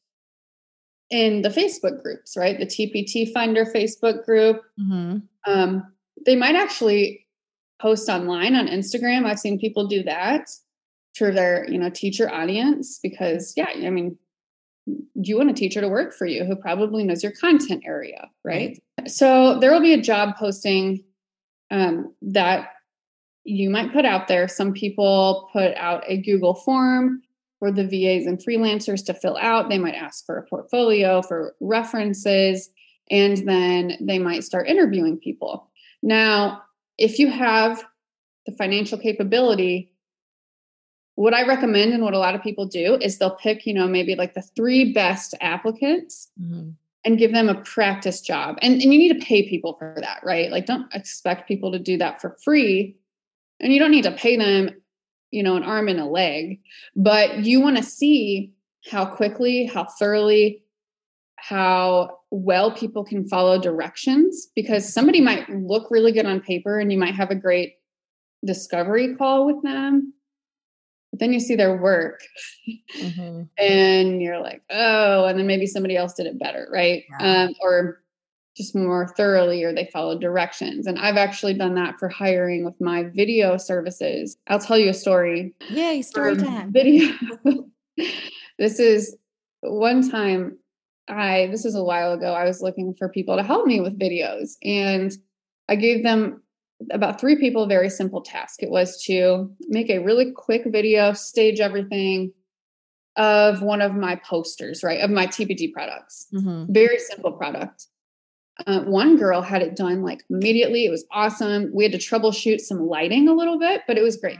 in 1.10 1.42
the 1.42 1.50
Facebook 1.50 2.02
groups, 2.02 2.36
right? 2.36 2.58
The 2.58 2.66
TPT 2.66 3.32
Finder 3.32 3.64
Facebook 3.64 4.24
group. 4.24 4.62
Mm-hmm. 4.80 5.18
Um, 5.50 5.84
they 6.26 6.34
might 6.34 6.56
actually 6.56 7.26
post 7.80 8.08
online 8.08 8.56
on 8.56 8.66
Instagram. 8.66 9.26
I've 9.26 9.38
seen 9.38 9.58
people 9.58 9.86
do 9.86 10.02
that 10.04 10.48
for 11.16 11.30
their, 11.32 11.68
you 11.70 11.78
know, 11.78 11.90
teacher 11.90 12.30
audience 12.30 12.98
because, 13.02 13.54
yeah, 13.56 13.68
I 13.74 13.90
mean, 13.90 14.18
you 15.14 15.36
want 15.36 15.50
a 15.50 15.54
teacher 15.54 15.80
to 15.80 15.88
work 15.88 16.12
for 16.12 16.26
you 16.26 16.44
who 16.44 16.56
probably 16.56 17.04
knows 17.04 17.22
your 17.22 17.32
content 17.32 17.84
area, 17.86 18.28
right? 18.44 18.78
So 19.06 19.58
there 19.58 19.72
will 19.72 19.80
be 19.80 19.94
a 19.94 20.00
job 20.00 20.36
posting 20.38 21.04
um, 21.70 22.14
that 22.22 22.68
you 23.44 23.70
might 23.70 23.92
put 23.92 24.04
out 24.04 24.28
there. 24.28 24.48
Some 24.48 24.72
people 24.72 25.48
put 25.52 25.74
out 25.76 26.02
a 26.06 26.20
Google 26.20 26.54
form 26.54 27.22
for 27.58 27.70
the 27.70 27.84
VAs 27.84 28.26
and 28.26 28.38
freelancers 28.38 29.04
to 29.06 29.14
fill 29.14 29.38
out. 29.40 29.68
They 29.68 29.78
might 29.78 29.94
ask 29.94 30.26
for 30.26 30.36
a 30.36 30.46
portfolio, 30.46 31.22
for 31.22 31.54
references, 31.60 32.68
and 33.10 33.48
then 33.48 33.96
they 34.00 34.18
might 34.18 34.44
start 34.44 34.68
interviewing 34.68 35.18
people. 35.18 35.70
Now, 36.02 36.62
if 36.98 37.18
you 37.18 37.30
have 37.30 37.82
the 38.46 38.52
financial 38.52 38.98
capability, 38.98 39.93
what 41.16 41.34
I 41.34 41.46
recommend 41.46 41.92
and 41.92 42.02
what 42.02 42.14
a 42.14 42.18
lot 42.18 42.34
of 42.34 42.42
people 42.42 42.66
do 42.66 42.96
is 43.00 43.18
they'll 43.18 43.36
pick, 43.36 43.66
you 43.66 43.74
know, 43.74 43.86
maybe 43.86 44.14
like 44.16 44.34
the 44.34 44.42
three 44.42 44.92
best 44.92 45.34
applicants 45.40 46.28
mm-hmm. 46.40 46.70
and 47.04 47.18
give 47.18 47.32
them 47.32 47.48
a 47.48 47.60
practice 47.62 48.20
job. 48.20 48.58
And, 48.62 48.74
and 48.74 48.92
you 48.92 48.98
need 48.98 49.18
to 49.18 49.24
pay 49.24 49.48
people 49.48 49.76
for 49.78 49.96
that, 50.00 50.20
right? 50.24 50.50
Like, 50.50 50.66
don't 50.66 50.92
expect 50.92 51.46
people 51.46 51.70
to 51.72 51.78
do 51.78 51.96
that 51.98 52.20
for 52.20 52.36
free. 52.42 52.96
And 53.60 53.72
you 53.72 53.78
don't 53.78 53.92
need 53.92 54.04
to 54.04 54.12
pay 54.12 54.36
them, 54.36 54.70
you 55.30 55.42
know, 55.42 55.56
an 55.56 55.62
arm 55.62 55.88
and 55.88 56.00
a 56.00 56.04
leg, 56.04 56.60
but 56.96 57.44
you 57.44 57.60
want 57.60 57.76
to 57.76 57.82
see 57.82 58.52
how 58.90 59.06
quickly, 59.06 59.66
how 59.66 59.84
thoroughly, 59.84 60.62
how 61.36 62.18
well 62.30 62.72
people 62.72 63.04
can 63.04 63.28
follow 63.28 63.60
directions 63.60 64.48
because 64.56 64.92
somebody 64.92 65.20
might 65.20 65.48
look 65.48 65.90
really 65.90 66.10
good 66.10 66.26
on 66.26 66.40
paper 66.40 66.80
and 66.80 66.90
you 66.90 66.98
might 66.98 67.14
have 67.14 67.30
a 67.30 67.34
great 67.34 67.74
discovery 68.44 69.14
call 69.14 69.46
with 69.46 69.62
them 69.62 70.12
but 71.14 71.20
then 71.20 71.32
you 71.32 71.38
see 71.38 71.54
their 71.54 71.76
work 71.76 72.22
mm-hmm. 72.98 73.42
and 73.56 74.20
you're 74.20 74.40
like 74.40 74.62
oh 74.70 75.26
and 75.26 75.38
then 75.38 75.46
maybe 75.46 75.64
somebody 75.64 75.96
else 75.96 76.14
did 76.14 76.26
it 76.26 76.40
better 76.40 76.66
right? 76.72 77.04
Yeah. 77.20 77.44
um, 77.44 77.54
or 77.60 78.02
just 78.56 78.74
more 78.74 79.06
thoroughly 79.16 79.62
or 79.62 79.72
they 79.72 79.88
followed 79.92 80.20
directions. 80.20 80.88
And 80.88 80.98
i've 80.98 81.16
actually 81.16 81.54
done 81.54 81.76
that 81.76 82.00
for 82.00 82.08
hiring 82.08 82.64
with 82.64 82.74
my 82.80 83.04
video 83.04 83.56
services. 83.58 84.36
I'll 84.48 84.58
tell 84.58 84.76
you 84.76 84.88
a 84.90 84.94
story. 84.94 85.54
Yay 85.70 86.02
story 86.02 86.36
time. 86.36 86.72
video 86.72 87.12
this 88.58 88.80
is 88.80 89.16
one 89.60 90.10
time 90.10 90.58
i 91.06 91.46
this 91.52 91.64
is 91.64 91.76
a 91.76 91.84
while 91.84 92.12
ago 92.12 92.32
i 92.32 92.44
was 92.44 92.60
looking 92.60 92.94
for 92.98 93.08
people 93.08 93.36
to 93.36 93.44
help 93.44 93.68
me 93.68 93.80
with 93.80 93.96
videos. 93.96 94.54
And 94.64 95.12
i 95.68 95.76
gave 95.76 96.02
them 96.02 96.42
about 96.90 97.20
three 97.20 97.36
people 97.36 97.64
a 97.64 97.68
very 97.68 97.90
simple 97.90 98.20
task. 98.20 98.62
It 98.62 98.70
was 98.70 99.02
to 99.04 99.50
make 99.68 99.90
a 99.90 99.98
really 99.98 100.32
quick 100.32 100.62
video, 100.66 101.12
stage 101.12 101.60
everything 101.60 102.32
of 103.16 103.62
one 103.62 103.80
of 103.80 103.94
my 103.94 104.16
posters, 104.16 104.82
right? 104.82 105.00
Of 105.00 105.10
my 105.10 105.26
TPT 105.26 105.72
products. 105.72 106.26
Mm-hmm. 106.32 106.72
Very 106.72 106.98
simple 106.98 107.32
product. 107.32 107.86
Uh, 108.66 108.80
one 108.82 109.16
girl 109.16 109.42
had 109.42 109.62
it 109.62 109.76
done 109.76 110.02
like 110.02 110.22
immediately. 110.30 110.84
It 110.84 110.90
was 110.90 111.04
awesome. 111.10 111.70
We 111.72 111.84
had 111.84 111.92
to 111.92 111.98
troubleshoot 111.98 112.60
some 112.60 112.86
lighting 112.86 113.28
a 113.28 113.34
little 113.34 113.58
bit, 113.58 113.82
but 113.86 113.98
it 113.98 114.02
was 114.02 114.16
great. 114.16 114.38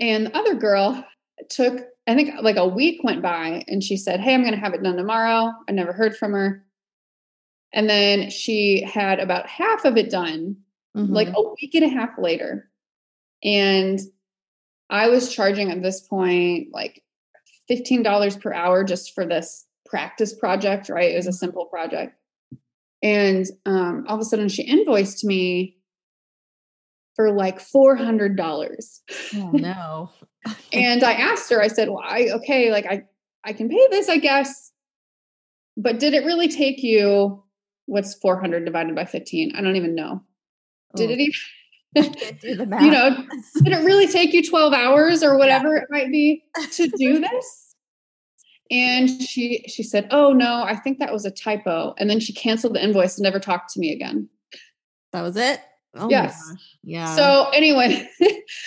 And 0.00 0.26
the 0.26 0.36
other 0.36 0.54
girl 0.54 1.04
took, 1.48 1.80
I 2.06 2.14
think 2.14 2.34
like 2.42 2.56
a 2.56 2.66
week 2.66 3.02
went 3.04 3.22
by 3.22 3.64
and 3.68 3.82
she 3.82 3.96
said, 3.96 4.20
Hey, 4.20 4.34
I'm 4.34 4.42
going 4.42 4.52
to 4.52 4.60
have 4.60 4.74
it 4.74 4.82
done 4.82 4.96
tomorrow. 4.96 5.52
I 5.68 5.72
never 5.72 5.92
heard 5.92 6.16
from 6.16 6.32
her. 6.32 6.64
And 7.72 7.88
then 7.88 8.30
she 8.30 8.82
had 8.82 9.20
about 9.20 9.48
half 9.48 9.84
of 9.84 9.96
it 9.96 10.10
done 10.10 10.56
mm-hmm. 10.96 11.12
like 11.12 11.28
a 11.28 11.42
week 11.60 11.74
and 11.74 11.84
a 11.84 11.88
half 11.88 12.10
later. 12.18 12.68
And 13.44 13.98
I 14.88 15.08
was 15.08 15.34
charging 15.34 15.70
at 15.70 15.82
this 15.82 16.00
point 16.00 16.68
like 16.72 17.02
$15 17.70 18.40
per 18.40 18.52
hour 18.52 18.84
just 18.84 19.14
for 19.14 19.26
this 19.26 19.66
practice 19.84 20.34
project, 20.34 20.88
right? 20.88 21.12
It 21.12 21.16
was 21.16 21.26
a 21.26 21.30
mm-hmm. 21.30 21.36
simple 21.36 21.66
project. 21.66 22.14
And 23.02 23.46
um, 23.66 24.04
all 24.08 24.16
of 24.16 24.20
a 24.20 24.24
sudden 24.24 24.48
she 24.48 24.62
invoiced 24.62 25.24
me 25.24 25.76
for 27.14 27.32
like 27.32 27.58
$400. 27.58 29.00
Oh 29.34 29.50
no. 29.52 30.10
and 30.72 31.02
I 31.02 31.12
asked 31.12 31.50
her, 31.50 31.62
I 31.62 31.68
said, 31.68 31.88
well, 31.88 32.02
I, 32.04 32.28
okay, 32.34 32.70
like 32.70 32.86
I, 32.86 33.04
I 33.44 33.52
can 33.52 33.68
pay 33.68 33.88
this, 33.90 34.08
I 34.08 34.18
guess. 34.18 34.72
But 35.76 35.98
did 35.98 36.14
it 36.14 36.24
really 36.24 36.48
take 36.48 36.82
you 36.82 37.42
what's 37.86 38.14
400 38.14 38.64
divided 38.64 38.94
by 38.94 39.04
15? 39.04 39.52
I 39.56 39.60
don't 39.60 39.76
even 39.76 39.94
know. 39.94 40.22
Did 40.96 41.10
it 41.10 41.20
even? 41.20 41.34
you 42.82 42.90
know, 42.90 43.16
did 43.62 43.72
it 43.72 43.84
really 43.84 44.06
take 44.06 44.32
you 44.32 44.46
12 44.46 44.72
hours 44.74 45.22
or 45.22 45.38
whatever 45.38 45.74
yeah. 45.74 45.82
it 45.82 45.88
might 45.90 46.10
be 46.10 46.44
to 46.72 46.88
do 46.98 47.20
this? 47.20 47.74
And 48.70 49.08
she 49.22 49.64
she 49.68 49.84
said, 49.84 50.08
"Oh 50.10 50.32
no, 50.32 50.64
I 50.64 50.74
think 50.74 50.98
that 50.98 51.12
was 51.12 51.24
a 51.24 51.30
typo." 51.30 51.94
And 51.98 52.10
then 52.10 52.18
she 52.18 52.32
canceled 52.32 52.74
the 52.74 52.82
invoice 52.82 53.16
and 53.16 53.22
never 53.22 53.38
talked 53.38 53.72
to 53.74 53.80
me 53.80 53.92
again. 53.92 54.28
That 55.12 55.22
was 55.22 55.36
it. 55.36 55.60
Oh 55.94 56.10
yes. 56.10 56.52
Yeah. 56.82 57.14
So 57.14 57.48
anyway, 57.54 58.08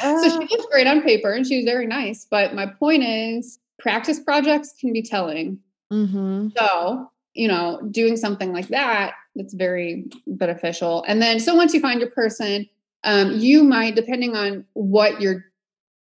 uh. 0.02 0.22
so 0.22 0.30
she 0.30 0.38
ah. 0.38 0.48
was 0.50 0.68
great 0.72 0.88
on 0.88 1.02
paper 1.02 1.34
and 1.34 1.46
she 1.46 1.58
was 1.58 1.66
very 1.66 1.86
nice. 1.86 2.26
But 2.32 2.56
my 2.56 2.66
point 2.66 3.04
is, 3.04 3.60
practice 3.78 4.22
projects 4.22 4.74
can 4.80 4.94
be 4.94 5.04
telling. 5.04 5.60
Mm-hmm. 5.92 6.50
So 6.58 7.12
you 7.34 7.48
know, 7.48 7.82
doing 7.92 8.18
something 8.18 8.54
like 8.54 8.70
that 8.70 9.14
that's 9.40 9.54
very 9.54 10.06
beneficial. 10.28 11.04
And 11.08 11.22
then 11.22 11.40
so 11.40 11.56
once 11.56 11.74
you 11.74 11.80
find 11.80 12.02
your 12.02 12.12
person, 12.12 12.68
um, 13.06 13.32
you 13.32 13.64
might, 13.64 13.96
depending 13.96 14.36
on 14.36 14.66
what 14.74 15.22
you're 15.22 15.46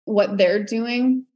what 0.04 0.38
they're 0.38 0.62
doing, 0.62 1.26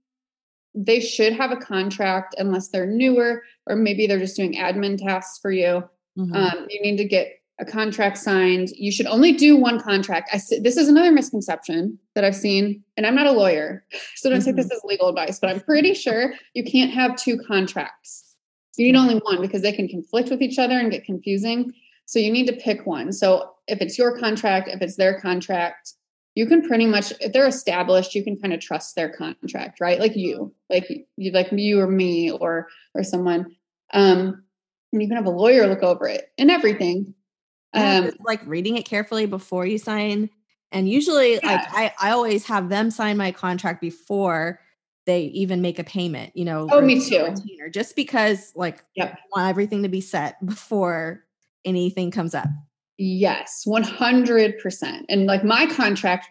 they 0.74 1.00
should 1.00 1.32
have 1.32 1.50
a 1.50 1.56
contract 1.56 2.36
unless 2.38 2.68
they're 2.68 2.86
newer 2.86 3.42
or 3.66 3.74
maybe 3.74 4.06
they're 4.06 4.20
just 4.20 4.36
doing 4.36 4.54
admin 4.54 4.96
tasks 4.96 5.38
for 5.40 5.50
you. 5.50 5.82
Mm-hmm. 6.16 6.34
Um, 6.34 6.66
you 6.70 6.80
need 6.82 6.98
to 6.98 7.04
get 7.04 7.32
a 7.58 7.64
contract 7.64 8.18
signed. 8.18 8.68
You 8.70 8.92
should 8.92 9.06
only 9.06 9.32
do 9.32 9.56
one 9.56 9.80
contract. 9.80 10.30
I 10.32 10.40
this 10.60 10.76
is 10.76 10.88
another 10.88 11.10
misconception 11.10 11.98
that 12.14 12.22
I've 12.22 12.36
seen, 12.36 12.84
and 12.96 13.04
I'm 13.04 13.16
not 13.16 13.26
a 13.26 13.32
lawyer, 13.32 13.84
so 14.14 14.30
don't 14.30 14.38
mm-hmm. 14.38 14.46
take 14.46 14.56
this 14.56 14.70
as 14.70 14.80
legal 14.84 15.08
advice, 15.08 15.40
but 15.40 15.50
I'm 15.50 15.60
pretty 15.60 15.94
sure 15.94 16.34
you 16.54 16.62
can't 16.62 16.92
have 16.92 17.16
two 17.16 17.40
contracts. 17.48 18.28
You 18.76 18.86
need 18.86 18.96
only 18.96 19.16
one 19.16 19.40
because 19.40 19.62
they 19.62 19.72
can 19.72 19.88
conflict 19.88 20.30
with 20.30 20.40
each 20.40 20.58
other 20.58 20.78
and 20.78 20.90
get 20.90 21.04
confusing. 21.04 21.72
So 22.08 22.18
you 22.18 22.32
need 22.32 22.46
to 22.46 22.54
pick 22.54 22.86
one. 22.86 23.12
So 23.12 23.52
if 23.66 23.82
it's 23.82 23.98
your 23.98 24.18
contract, 24.18 24.66
if 24.68 24.80
it's 24.80 24.96
their 24.96 25.20
contract, 25.20 25.92
you 26.34 26.46
can 26.46 26.66
pretty 26.66 26.86
much 26.86 27.12
if 27.20 27.34
they're 27.34 27.46
established, 27.46 28.14
you 28.14 28.24
can 28.24 28.40
kind 28.40 28.54
of 28.54 28.60
trust 28.60 28.96
their 28.96 29.10
contract, 29.10 29.78
right? 29.78 30.00
Like 30.00 30.16
you, 30.16 30.54
like 30.70 30.88
you, 31.18 31.32
like 31.32 31.52
you 31.52 31.78
or 31.78 31.86
me 31.86 32.30
or 32.30 32.66
or 32.94 33.02
someone. 33.02 33.54
Um, 33.92 34.42
and 34.90 35.02
you 35.02 35.06
can 35.06 35.18
have 35.18 35.26
a 35.26 35.30
lawyer 35.30 35.66
look 35.66 35.82
over 35.82 36.08
it 36.08 36.32
and 36.38 36.50
everything. 36.50 37.14
Um, 37.74 38.12
like 38.20 38.40
reading 38.46 38.78
it 38.78 38.86
carefully 38.86 39.26
before 39.26 39.66
you 39.66 39.76
sign. 39.76 40.30
And 40.72 40.88
usually, 40.88 41.34
yeah. 41.34 41.40
like 41.46 41.66
I, 41.74 41.92
I 42.00 42.10
always 42.12 42.46
have 42.46 42.70
them 42.70 42.90
sign 42.90 43.18
my 43.18 43.32
contract 43.32 43.82
before 43.82 44.60
they 45.04 45.24
even 45.24 45.60
make 45.60 45.78
a 45.78 45.84
payment, 45.84 46.34
you 46.34 46.46
know. 46.46 46.68
Oh, 46.72 46.80
me 46.80 47.04
too. 47.04 47.24
Retainer, 47.24 47.68
just 47.68 47.96
because 47.96 48.54
like 48.56 48.82
yep. 48.94 49.12
I 49.12 49.18
want 49.36 49.50
everything 49.50 49.82
to 49.82 49.90
be 49.90 50.00
set 50.00 50.44
before 50.46 51.26
anything 51.64 52.10
comes 52.10 52.34
up. 52.34 52.48
Yes, 52.98 53.64
100%. 53.66 55.04
And 55.08 55.26
like 55.26 55.44
my 55.44 55.66
contract 55.66 56.28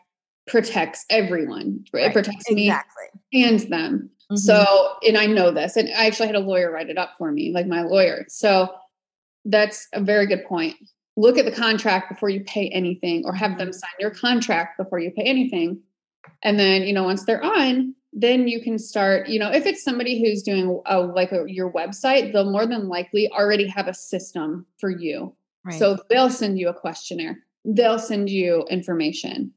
protects 0.48 1.06
everyone. 1.10 1.86
Right? 1.94 2.08
It 2.08 2.14
protects 2.14 2.46
exactly. 2.50 3.06
me 3.32 3.44
and 3.44 3.60
them. 3.72 4.10
Mm-hmm. 4.32 4.36
So, 4.36 4.96
and 5.08 5.18
I 5.18 5.26
know 5.26 5.52
this. 5.52 5.78
And 5.78 5.90
I 5.90 6.08
actually 6.08 6.28
had 6.28 6.36
a 6.36 6.42
lawyer 6.42 6.72
write 6.72 6.90
it 6.90 6.98
up 6.98 7.14
for 7.18 7.32
me, 7.32 7.52
like 7.54 7.68
my 7.68 7.84
lawyer. 7.84 8.26
So 8.28 8.74
that's 9.46 9.88
a 9.94 10.02
very 10.02 10.28
good 10.28 10.44
point. 10.46 10.76
Look 11.16 11.38
at 11.38 11.46
the 11.46 11.52
contract 11.52 12.10
before 12.10 12.30
you 12.30 12.44
pay 12.44 12.70
anything 12.70 13.24
or 13.26 13.34
have 13.34 13.58
them 13.58 13.72
sign 13.72 13.90
your 14.00 14.12
contract 14.12 14.78
before 14.78 15.00
you 15.00 15.12
pay 15.12 15.24
anything. 15.24 15.80
And 16.44 16.60
then, 16.60 16.84
you 16.84 16.94
know, 16.94 17.04
once 17.04 17.26
they're 17.26 17.44
on, 17.44 17.96
then 18.14 18.48
you 18.48 18.62
can 18.62 18.80
start 18.80 19.28
you 19.28 19.40
know 19.40 19.52
if 19.52 19.66
it's 19.66 19.84
somebody 19.84 20.22
who's 20.22 20.42
doing 20.42 20.82
a, 20.86 21.00
like 21.00 21.32
a, 21.32 21.44
your 21.48 21.72
website 21.72 22.32
they'll 22.32 22.52
more 22.52 22.66
than 22.66 22.88
likely 22.88 23.30
already 23.32 23.68
have 23.68 23.88
a 23.88 23.94
system 23.94 24.66
for 24.80 24.90
you. 24.90 25.34
Right. 25.64 25.78
so 25.78 25.98
they'll 26.10 26.30
send 26.30 26.58
you 26.60 26.70
a 26.70 26.74
questionnaire. 26.74 27.40
They'll 27.66 28.00
send 28.00 28.30
you 28.30 28.66
information. 28.70 29.52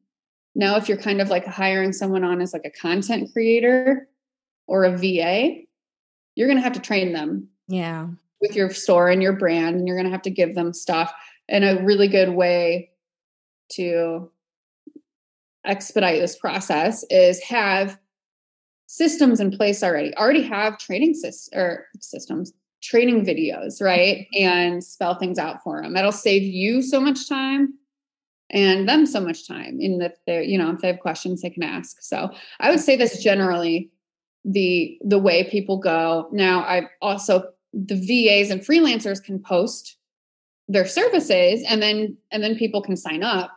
Now 0.55 0.77
if 0.77 0.89
you're 0.89 0.99
kind 0.99 1.21
of 1.21 1.29
like 1.29 1.47
hiring 1.47 1.93
someone 1.93 2.25
on 2.25 2.41
as 2.41 2.53
like 2.53 2.65
a 2.65 2.71
content 2.71 3.33
creator 3.33 4.09
or 4.67 4.85
a 4.85 4.97
va 4.97 5.61
you're 6.37 6.49
going 6.49 6.59
to 6.59 6.63
have 6.63 6.73
to 6.73 6.81
train 6.81 7.13
them 7.13 7.49
yeah. 7.69 8.07
with 8.41 8.55
your 8.57 8.71
store 8.71 9.09
and 9.11 9.23
your 9.23 9.33
brand 9.33 9.77
and 9.77 9.87
you're 9.87 9.97
going 9.97 10.07
to 10.07 10.13
have 10.13 10.23
to 10.23 10.31
give 10.31 10.55
them 10.55 10.73
stuff 10.73 11.13
and 11.49 11.65
a 11.65 11.83
really 11.83 12.09
good 12.09 12.31
way 12.31 12.91
to 13.73 14.31
expedite 15.65 16.21
this 16.21 16.37
process 16.37 17.05
is 17.11 17.43
have 17.43 17.99
systems 18.91 19.39
in 19.39 19.53
place 19.53 19.85
already 19.85 20.13
already 20.17 20.43
have 20.43 20.77
training 20.77 21.15
systems 21.15 21.49
or 21.57 21.87
systems 22.01 22.53
training 22.83 23.25
videos 23.25 23.81
right? 23.81 24.27
And 24.35 24.83
spell 24.83 25.17
things 25.17 25.39
out 25.39 25.63
for 25.63 25.81
them 25.81 25.95
that'll 25.95 26.11
save 26.11 26.43
you 26.43 26.83
so 26.83 27.01
much 27.01 27.29
time 27.29 27.75
and 28.51 28.89
them 28.89 29.07
so 29.07 29.21
much 29.21 29.47
time 29.47 29.79
in 29.81 30.03
if 30.03 30.15
they're 30.27 30.43
you 30.43 30.59
know 30.59 30.73
if 30.73 30.81
they 30.81 30.89
have 30.89 30.99
questions 30.99 31.41
they 31.41 31.51
can 31.51 31.63
ask. 31.63 32.03
So 32.03 32.31
i 32.59 32.69
would 32.69 32.81
say 32.81 32.97
that's 32.97 33.23
generally 33.23 33.93
the 34.45 34.99
the 35.03 35.21
way 35.21 35.49
people 35.49 35.79
go. 35.79 36.29
Now 36.33 36.65
I've 36.65 36.89
also 37.01 37.45
the 37.73 37.95
vas 37.95 38.51
and 38.51 38.61
freelancers 38.61 39.23
can 39.23 39.39
post 39.39 39.99
their 40.67 40.87
services 40.87 41.63
and 41.69 41.81
then 41.81 42.17
and 42.33 42.43
then 42.43 42.57
people 42.57 42.83
can 42.83 42.97
sign 42.97 43.23
up 43.23 43.53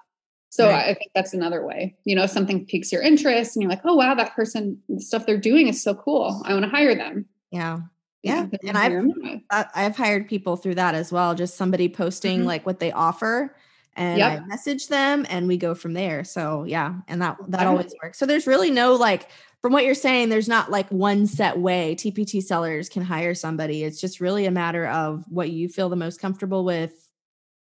so 0.54 0.70
right. 0.70 0.90
I 0.90 0.94
think 0.94 1.10
that's 1.16 1.34
another 1.34 1.66
way. 1.66 1.96
You 2.06 2.16
know, 2.16 2.28
something 2.28 2.64
piques 2.68 2.92
your 2.92 3.02
interest 3.02 3.56
and 3.56 3.64
you're 3.64 3.72
like, 3.72 3.82
oh 3.86 3.96
wow, 3.96 4.14
that 4.14 4.36
person, 4.36 4.80
the 4.88 5.02
stuff 5.02 5.26
they're 5.26 5.36
doing 5.36 5.68
is 5.68 5.82
so 5.82 5.96
cool. 5.96 6.44
I 6.46 6.54
want 6.54 6.64
to 6.64 6.70
hire 6.70 6.94
them. 6.94 7.26
Yeah. 7.50 7.80
Yeah. 8.22 8.46
yeah 8.52 8.70
and 8.70 9.42
I've 9.50 9.68
I've 9.74 9.98
hired 9.98 10.30
people 10.30 10.56
through 10.56 10.76
that 10.76 10.94
as 10.94 11.12
well. 11.12 11.34
Just 11.34 11.58
somebody 11.58 11.90
posting 11.90 12.42
mm-hmm. 12.42 12.48
like 12.50 12.68
what 12.68 12.80
they 12.80 12.92
offer 12.92 13.56
and 13.96 14.20
yep. 14.20 14.44
I 14.44 14.46
message 14.46 14.90
them 14.90 15.26
and 15.28 15.48
we 15.48 15.58
go 15.58 15.74
from 15.74 15.94
there. 15.94 16.24
So 16.24 16.66
yeah, 16.66 16.98
and 17.08 17.20
that 17.24 17.38
that 17.48 17.66
always 17.66 17.96
works. 18.04 18.20
So 18.20 18.28
there's 18.28 18.46
really 18.46 18.70
no 18.70 18.94
like 18.94 19.30
from 19.64 19.74
what 19.74 19.86
you're 19.86 19.96
saying, 19.96 20.30
there's 20.30 20.48
not 20.48 20.70
like 20.70 20.88
one 20.90 21.26
set 21.26 21.58
way 21.58 21.96
TPT 21.96 22.44
sellers 22.44 22.90
can 22.90 23.02
hire 23.02 23.34
somebody. 23.34 23.84
It's 23.84 24.00
just 24.00 24.20
really 24.20 24.46
a 24.46 24.52
matter 24.52 24.86
of 24.86 25.26
what 25.30 25.50
you 25.50 25.68
feel 25.68 25.90
the 25.90 25.96
most 25.96 26.22
comfortable 26.22 26.64
with 26.64 27.03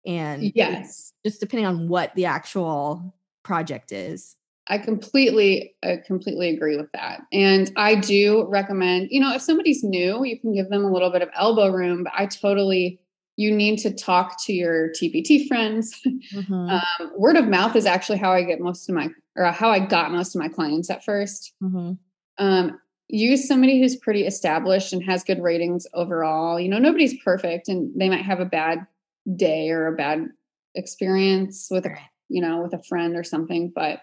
and 0.05 0.51
yes. 0.55 1.13
just 1.25 1.39
depending 1.39 1.65
on 1.65 1.87
what 1.87 2.13
the 2.15 2.25
actual 2.25 3.13
project 3.43 3.91
is. 3.91 4.35
I 4.67 4.77
completely 4.77 5.75
i 5.83 5.97
completely 5.97 6.49
agree 6.49 6.77
with 6.77 6.91
that. 6.93 7.21
And 7.31 7.71
i 7.75 7.95
do 7.95 8.47
recommend 8.47 9.09
you 9.11 9.19
know 9.19 9.33
if 9.33 9.41
somebody's 9.41 9.83
new 9.83 10.23
you 10.23 10.39
can 10.39 10.53
give 10.53 10.69
them 10.69 10.85
a 10.85 10.91
little 10.91 11.11
bit 11.11 11.21
of 11.21 11.29
elbow 11.35 11.69
room 11.69 12.05
but 12.05 12.13
i 12.15 12.25
totally 12.25 12.99
you 13.35 13.51
need 13.51 13.79
to 13.79 13.91
talk 13.91 14.41
to 14.45 14.53
your 14.53 14.89
tpt 14.89 15.47
friends. 15.47 15.99
Mm-hmm. 16.33 16.53
um, 16.53 17.11
word 17.17 17.35
of 17.35 17.47
mouth 17.47 17.75
is 17.75 17.85
actually 17.85 18.17
how 18.17 18.31
i 18.31 18.43
get 18.43 18.59
most 18.59 18.87
of 18.89 18.95
my 18.95 19.09
or 19.35 19.45
how 19.51 19.69
i 19.69 19.79
got 19.79 20.11
most 20.11 20.35
of 20.35 20.39
my 20.39 20.47
clients 20.47 20.89
at 20.89 21.05
1st 21.05 21.51
mm-hmm. 21.61 21.91
um, 22.37 22.79
use 23.09 23.47
somebody 23.47 23.79
who's 23.79 23.95
pretty 23.95 24.25
established 24.25 24.93
and 24.93 25.03
has 25.03 25.23
good 25.23 25.41
ratings 25.43 25.85
overall 25.93 26.59
you 26.59 26.69
know 26.69 26.79
nobody's 26.79 27.21
perfect 27.23 27.67
and 27.67 27.91
they 27.99 28.09
might 28.09 28.23
have 28.23 28.39
a 28.39 28.45
bad 28.45 28.87
day 29.35 29.69
or 29.69 29.87
a 29.87 29.95
bad 29.95 30.27
experience 30.75 31.67
with 31.69 31.85
a 31.85 31.95
you 32.29 32.41
know 32.41 32.61
with 32.61 32.73
a 32.73 32.83
friend 32.83 33.15
or 33.15 33.23
something 33.23 33.71
but 33.73 33.99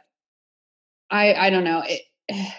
i 1.11 1.35
i 1.35 1.51
don't 1.51 1.65
know 1.65 1.83
it, 1.87 2.03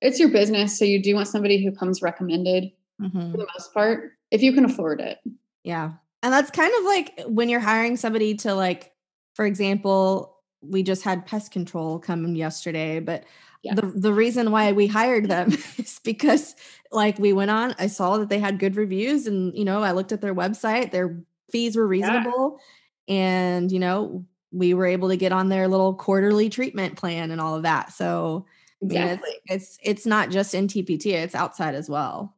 it's 0.00 0.18
your 0.18 0.30
business 0.30 0.78
so 0.78 0.84
you 0.84 1.02
do 1.02 1.14
want 1.14 1.28
somebody 1.28 1.62
who 1.62 1.72
comes 1.72 2.02
recommended 2.02 2.70
mm-hmm. 3.00 3.30
for 3.30 3.36
the 3.36 3.46
most 3.56 3.72
part 3.74 4.12
if 4.30 4.42
you 4.42 4.52
can 4.52 4.64
afford 4.64 5.00
it 5.00 5.18
yeah 5.64 5.92
and 6.22 6.32
that's 6.32 6.50
kind 6.50 6.72
of 6.78 6.84
like 6.84 7.20
when 7.26 7.48
you're 7.48 7.60
hiring 7.60 7.96
somebody 7.96 8.34
to 8.34 8.54
like 8.54 8.92
for 9.34 9.44
example 9.44 10.36
we 10.60 10.82
just 10.82 11.02
had 11.02 11.26
pest 11.26 11.52
control 11.52 11.98
come 11.98 12.34
yesterday 12.34 13.00
but 13.00 13.24
yeah. 13.62 13.74
the 13.74 13.82
the 13.82 14.12
reason 14.12 14.50
why 14.50 14.72
we 14.72 14.86
hired 14.86 15.28
them 15.28 15.52
is 15.78 16.00
because 16.04 16.54
like 16.90 17.18
we 17.18 17.32
went 17.32 17.50
on 17.50 17.74
i 17.78 17.86
saw 17.86 18.16
that 18.18 18.28
they 18.28 18.38
had 18.38 18.58
good 18.58 18.76
reviews 18.76 19.26
and 19.26 19.56
you 19.56 19.64
know 19.64 19.82
i 19.82 19.92
looked 19.92 20.12
at 20.12 20.20
their 20.20 20.34
website 20.34 20.90
their 20.90 21.20
fees 21.50 21.76
were 21.76 21.86
reasonable 21.86 22.58
yeah. 23.06 23.14
and 23.14 23.72
you 23.72 23.78
know 23.78 24.24
we 24.50 24.74
were 24.74 24.86
able 24.86 25.08
to 25.08 25.16
get 25.16 25.32
on 25.32 25.48
their 25.48 25.68
little 25.68 25.94
quarterly 25.94 26.48
treatment 26.48 26.96
plan 26.96 27.30
and 27.30 27.40
all 27.40 27.54
of 27.54 27.62
that 27.62 27.92
so 27.92 28.46
exactly. 28.82 29.30
it's, 29.46 29.78
it's 29.78 29.78
it's 29.82 30.06
not 30.06 30.30
just 30.30 30.54
in 30.54 30.66
tpt 30.66 31.06
it's 31.06 31.34
outside 31.34 31.74
as 31.74 31.88
well 31.88 32.34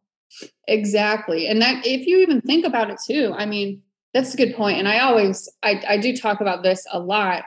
exactly 0.68 1.46
and 1.46 1.60
that 1.60 1.84
if 1.86 2.06
you 2.06 2.18
even 2.18 2.40
think 2.40 2.64
about 2.64 2.90
it 2.90 2.98
too 3.06 3.34
i 3.36 3.44
mean 3.44 3.82
that's 4.14 4.34
a 4.34 4.36
good 4.36 4.54
point 4.54 4.78
and 4.78 4.88
i 4.88 4.98
always 4.98 5.48
i, 5.62 5.82
I 5.88 5.96
do 5.96 6.16
talk 6.16 6.40
about 6.40 6.62
this 6.62 6.86
a 6.92 6.98
lot 6.98 7.44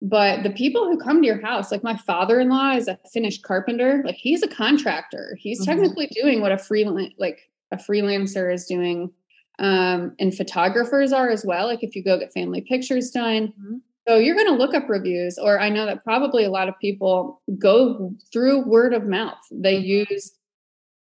but 0.00 0.44
the 0.44 0.50
people 0.50 0.84
who 0.84 0.98
come 0.98 1.20
to 1.20 1.26
your 1.26 1.40
house 1.40 1.72
like 1.72 1.82
my 1.82 1.96
father-in-law 1.96 2.72
is 2.72 2.88
a 2.88 2.98
finished 3.12 3.42
carpenter 3.42 4.02
like 4.04 4.16
he's 4.16 4.42
a 4.42 4.48
contractor 4.48 5.36
he's 5.38 5.60
mm-hmm. 5.60 5.70
technically 5.70 6.08
doing 6.08 6.40
what 6.40 6.52
a 6.52 6.58
freelance 6.58 7.14
like 7.18 7.50
a 7.70 7.76
freelancer 7.76 8.52
is 8.52 8.66
doing 8.66 9.10
um, 9.58 10.14
and 10.18 10.34
photographers 10.34 11.12
are 11.12 11.30
as 11.30 11.44
well. 11.44 11.66
Like 11.66 11.82
if 11.82 11.94
you 11.96 12.02
go 12.02 12.18
get 12.18 12.32
family 12.32 12.60
pictures 12.60 13.10
done. 13.10 13.48
Mm-hmm. 13.48 13.76
So 14.06 14.16
you're 14.16 14.36
going 14.36 14.46
to 14.46 14.54
look 14.54 14.74
up 14.74 14.88
reviews, 14.88 15.36
or 15.36 15.60
I 15.60 15.68
know 15.68 15.84
that 15.84 16.02
probably 16.02 16.44
a 16.44 16.50
lot 16.50 16.68
of 16.68 16.78
people 16.80 17.42
go 17.58 18.14
through 18.32 18.64
word 18.64 18.94
of 18.94 19.04
mouth. 19.04 19.36
They 19.50 19.76
mm-hmm. 19.76 20.12
use 20.12 20.32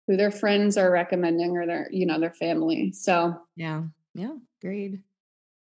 who 0.08 0.16
their 0.16 0.32
friends 0.32 0.78
are 0.78 0.92
recommending 0.92 1.58
or 1.58 1.66
their, 1.66 1.88
you 1.92 2.06
know, 2.06 2.20
their 2.20 2.34
family. 2.34 2.92
So 2.92 3.36
yeah, 3.56 3.84
yeah, 4.14 4.34
agreed. 4.62 5.02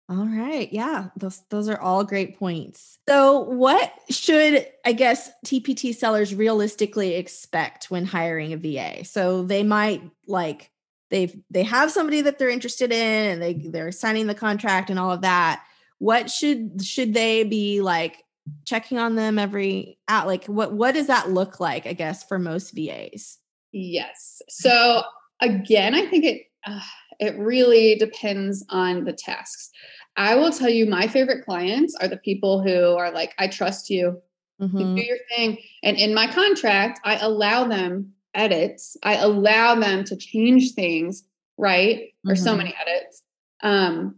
All 0.09 0.27
right. 0.27 0.73
Yeah, 0.73 1.09
those 1.17 1.43
those 1.51 1.69
are 1.69 1.81
all 1.81 2.05
great 2.05 2.39
points. 2.39 2.99
So, 3.09 3.41
what 3.41 3.93
should 4.09 4.65
I 4.85 4.93
guess 4.93 5.31
TPT 5.45 5.93
sellers 5.93 6.33
realistically 6.33 7.15
expect 7.15 7.91
when 7.91 8.05
hiring 8.05 8.53
a 8.53 8.57
VA? 8.57 9.05
So, 9.05 9.43
they 9.43 9.65
might 9.65 10.03
like 10.29 10.71
they've 11.11 11.37
they 11.51 11.63
have 11.63 11.91
somebody 11.91 12.21
that 12.23 12.39
they're 12.39 12.49
interested 12.49 12.93
in 12.93 13.33
and 13.33 13.43
they 13.43 13.55
they're 13.55 13.93
signing 13.93 14.27
the 14.27 14.35
contract 14.35 14.91
and 14.91 14.99
all 14.99 15.13
of 15.13 15.23
that. 15.23 15.63
What 15.99 16.31
should 16.31 16.83
should 16.85 17.15
they 17.15 17.45
be 17.45 17.81
like 17.81 18.25
checking 18.65 18.99
on 18.99 19.17
them 19.17 19.39
every 19.39 19.99
out 20.09 20.27
like 20.27 20.45
what 20.47 20.73
what 20.73 20.95
does 20.95 21.09
that 21.09 21.31
look 21.31 21.61
like 21.61 21.87
i 21.87 21.93
guess 21.93 22.25
for 22.25 22.39
most 22.39 22.75
vas 22.75 23.39
yes. 23.73 24.41
So 24.49 25.03
again 25.41 25.95
i 25.95 26.07
think 26.07 26.25
it 26.25 26.43
uh, 26.65 26.81
it 27.19 27.37
really 27.39 27.95
depends 27.95 28.65
on 28.71 29.05
the 29.05 29.13
tasks. 29.13 29.71
I 30.17 30.35
will 30.35 30.51
tell 30.51 30.69
you 30.69 30.87
my 30.87 31.07
favorite 31.07 31.45
clients 31.45 31.95
are 31.97 32.09
the 32.09 32.17
people 32.19 32.63
who 32.63 32.97
are 32.97 33.11
like 33.11 33.35
i 33.39 33.49
trust 33.49 33.91
you. 33.91 34.21
Mm-hmm. 34.61 34.79
you 34.79 34.97
do 34.97 35.03
your 35.03 35.19
thing. 35.37 35.59
And 35.83 35.97
in 35.97 36.15
my 36.15 36.27
contract 36.33 37.01
i 37.05 37.17
allow 37.17 37.67
them 37.67 38.13
edits, 38.37 38.97
I 39.03 39.17
allow 39.17 39.75
them 39.75 40.05
to 40.05 40.17
change 40.17 40.73
things, 40.75 41.25
right? 41.59 41.99
Mm-hmm. 41.99 42.31
Or 42.31 42.37
so 42.37 42.57
many 42.57 42.75
edits. 42.81 43.23
Um, 43.63 44.17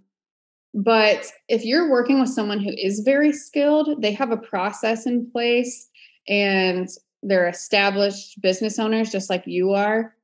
but 0.74 1.33
if 1.48 1.64
you're 1.64 1.90
working 1.90 2.20
with 2.20 2.28
someone 2.28 2.61
who 2.61 2.70
is 2.70 3.00
very 3.00 3.33
skilled, 3.33 4.02
they 4.02 4.12
have 4.12 4.31
a 4.31 4.37
process 4.37 5.07
in 5.07 5.31
place 5.31 5.88
and 6.28 6.88
they're 7.22 7.48
established 7.48 8.40
business 8.42 8.78
owners 8.78 9.11
just 9.11 9.31
like 9.31 9.44
you 9.46 9.72
are. 9.72 10.14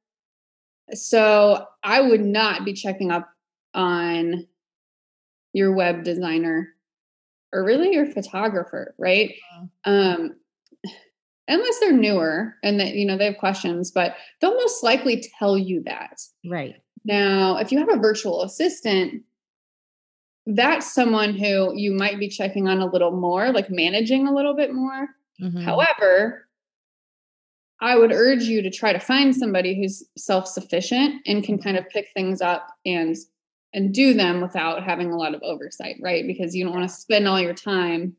So 0.92 1.66
I 1.82 2.00
would 2.00 2.20
not 2.20 2.64
be 2.64 2.74
checking 2.74 3.10
up 3.10 3.28
on 3.72 4.46
your 5.52 5.72
web 5.72 6.04
designer 6.04 6.68
or 7.52 7.64
really 7.64 7.92
your 7.92 8.06
photographer, 8.06 8.94
right? 8.98 9.34
Mm-hmm. 9.86 9.90
Um, 9.90 10.36
unless 11.48 11.78
they're 11.80 11.92
newer 11.92 12.54
and 12.62 12.80
that 12.80 12.94
you 12.94 13.06
know 13.06 13.16
they 13.16 13.26
have 13.26 13.38
questions 13.38 13.90
but 13.90 14.16
they'll 14.40 14.54
most 14.54 14.82
likely 14.82 15.24
tell 15.38 15.58
you 15.58 15.82
that. 15.84 16.20
Right. 16.48 16.76
Now 17.04 17.56
if 17.58 17.70
you 17.72 17.78
have 17.78 17.92
a 17.92 17.98
virtual 17.98 18.42
assistant 18.42 19.22
that's 20.46 20.92
someone 20.92 21.34
who 21.34 21.74
you 21.74 21.92
might 21.92 22.18
be 22.18 22.28
checking 22.28 22.68
on 22.68 22.80
a 22.80 22.86
little 22.86 23.12
more 23.12 23.50
like 23.52 23.70
managing 23.70 24.26
a 24.26 24.34
little 24.34 24.54
bit 24.54 24.74
more. 24.74 25.08
Mm-hmm. 25.42 25.62
however 25.62 26.46
i 27.80 27.96
would 27.96 28.12
urge 28.12 28.44
you 28.44 28.62
to 28.62 28.70
try 28.70 28.92
to 28.92 29.00
find 29.00 29.34
somebody 29.34 29.74
who's 29.74 30.04
self-sufficient 30.16 31.22
and 31.26 31.42
can 31.42 31.58
kind 31.58 31.76
of 31.76 31.88
pick 31.88 32.06
things 32.14 32.40
up 32.40 32.68
and 32.86 33.16
and 33.72 33.92
do 33.92 34.14
them 34.14 34.40
without 34.40 34.84
having 34.84 35.10
a 35.10 35.16
lot 35.16 35.34
of 35.34 35.42
oversight 35.42 35.96
right? 36.00 36.24
Because 36.24 36.54
you 36.54 36.64
don't 36.64 36.72
want 36.72 36.88
to 36.88 36.94
spend 36.94 37.26
all 37.26 37.40
your 37.40 37.54
time 37.54 38.14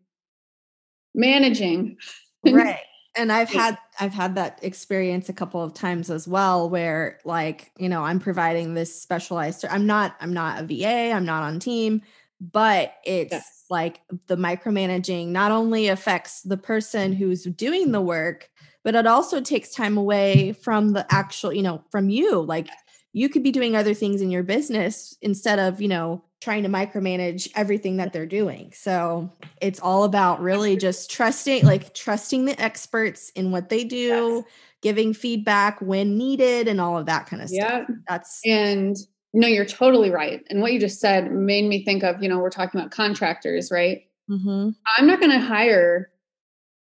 managing. 1.14 1.98
Right 2.48 2.82
and 3.18 3.32
i've 3.32 3.50
had 3.50 3.78
i've 4.00 4.14
had 4.14 4.36
that 4.36 4.60
experience 4.62 5.30
a 5.30 5.34
couple 5.34 5.62
of 5.62 5.74
times 5.74 6.10
as 6.10 6.28
well 6.28 6.70
where 6.70 7.20
like 7.26 7.72
you 7.78 7.90
know 7.90 8.04
i'm 8.04 8.20
providing 8.20 8.74
this 8.74 9.00
specialized 9.02 9.66
i'm 9.70 9.86
not 9.86 10.16
i'm 10.22 10.34
not 10.34 10.62
a 10.62 10.66
va 10.66 11.12
i'm 11.12 11.26
not 11.26 11.44
on 11.44 11.60
team 11.60 12.02
but 12.40 12.96
it's 13.06 13.32
yes. 13.32 13.64
like 13.70 14.02
the 14.28 14.36
micromanaging 14.36 15.28
not 15.28 15.52
only 15.52 15.88
affects 15.88 16.42
the 16.42 16.58
person 16.58 17.12
mm-hmm. 17.12 17.24
who's 17.24 17.44
doing 17.44 17.92
the 17.92 18.02
work 18.02 18.50
but 18.86 18.94
it 18.94 19.08
also 19.08 19.42
takes 19.42 19.72
time 19.72 19.98
away 19.98 20.54
from 20.54 20.94
the 20.94 21.06
actual 21.10 21.52
you 21.52 21.64
know 21.64 21.84
from 21.90 22.08
you. 22.10 22.40
Like 22.40 22.70
you 23.12 23.28
could 23.28 23.44
be 23.44 23.52
doing 23.52 23.76
other 23.76 23.96
things 23.96 24.22
in 24.22 24.30
your 24.30 24.44
business 24.44 25.18
instead 25.22 25.60
of 25.60 25.82
you 25.82 25.90
know 25.90 26.24
trying 26.46 26.62
to 26.62 26.70
micromanage 26.70 27.50
everything 27.56 27.98
that 27.98 28.14
they're 28.14 28.28
doing. 28.28 28.72
So 28.72 29.34
it's 29.62 29.80
all 29.80 30.04
about 30.04 30.40
really 30.40 30.78
just 30.78 31.10
trusting, 31.10 31.66
like 31.66 31.96
trusting 31.96 32.46
the 32.46 32.62
experts 32.62 33.32
in 33.32 33.50
what 33.50 33.70
they 33.70 33.84
do, 33.84 33.98
yes. 33.98 34.44
giving 34.84 35.16
feedback 35.16 35.82
when 35.82 36.20
needed, 36.20 36.68
and 36.68 36.80
all 36.80 37.00
of 37.00 37.08
that 37.08 37.26
kind 37.26 37.42
of 37.42 37.50
yeah. 37.52 37.86
stuff. 37.86 37.98
That's 38.08 38.42
and 38.46 38.96
no, 39.34 39.48
you're 39.48 39.66
totally 39.66 40.12
right. 40.12 40.46
And 40.52 40.62
what 40.62 40.72
you 40.72 40.80
just 40.80 41.00
said 41.00 41.32
made 41.32 41.68
me 41.68 41.84
think 41.84 42.04
of, 42.04 42.22
you 42.22 42.30
know, 42.30 42.38
we're 42.38 42.52
talking 42.52 42.80
about 42.80 42.92
contractors, 42.92 43.72
right? 43.72 44.04
Mm-hmm. 44.30 44.70
I'm 44.98 45.08
not 45.08 45.20
going 45.20 45.32
to 45.32 45.44
hire 45.44 46.12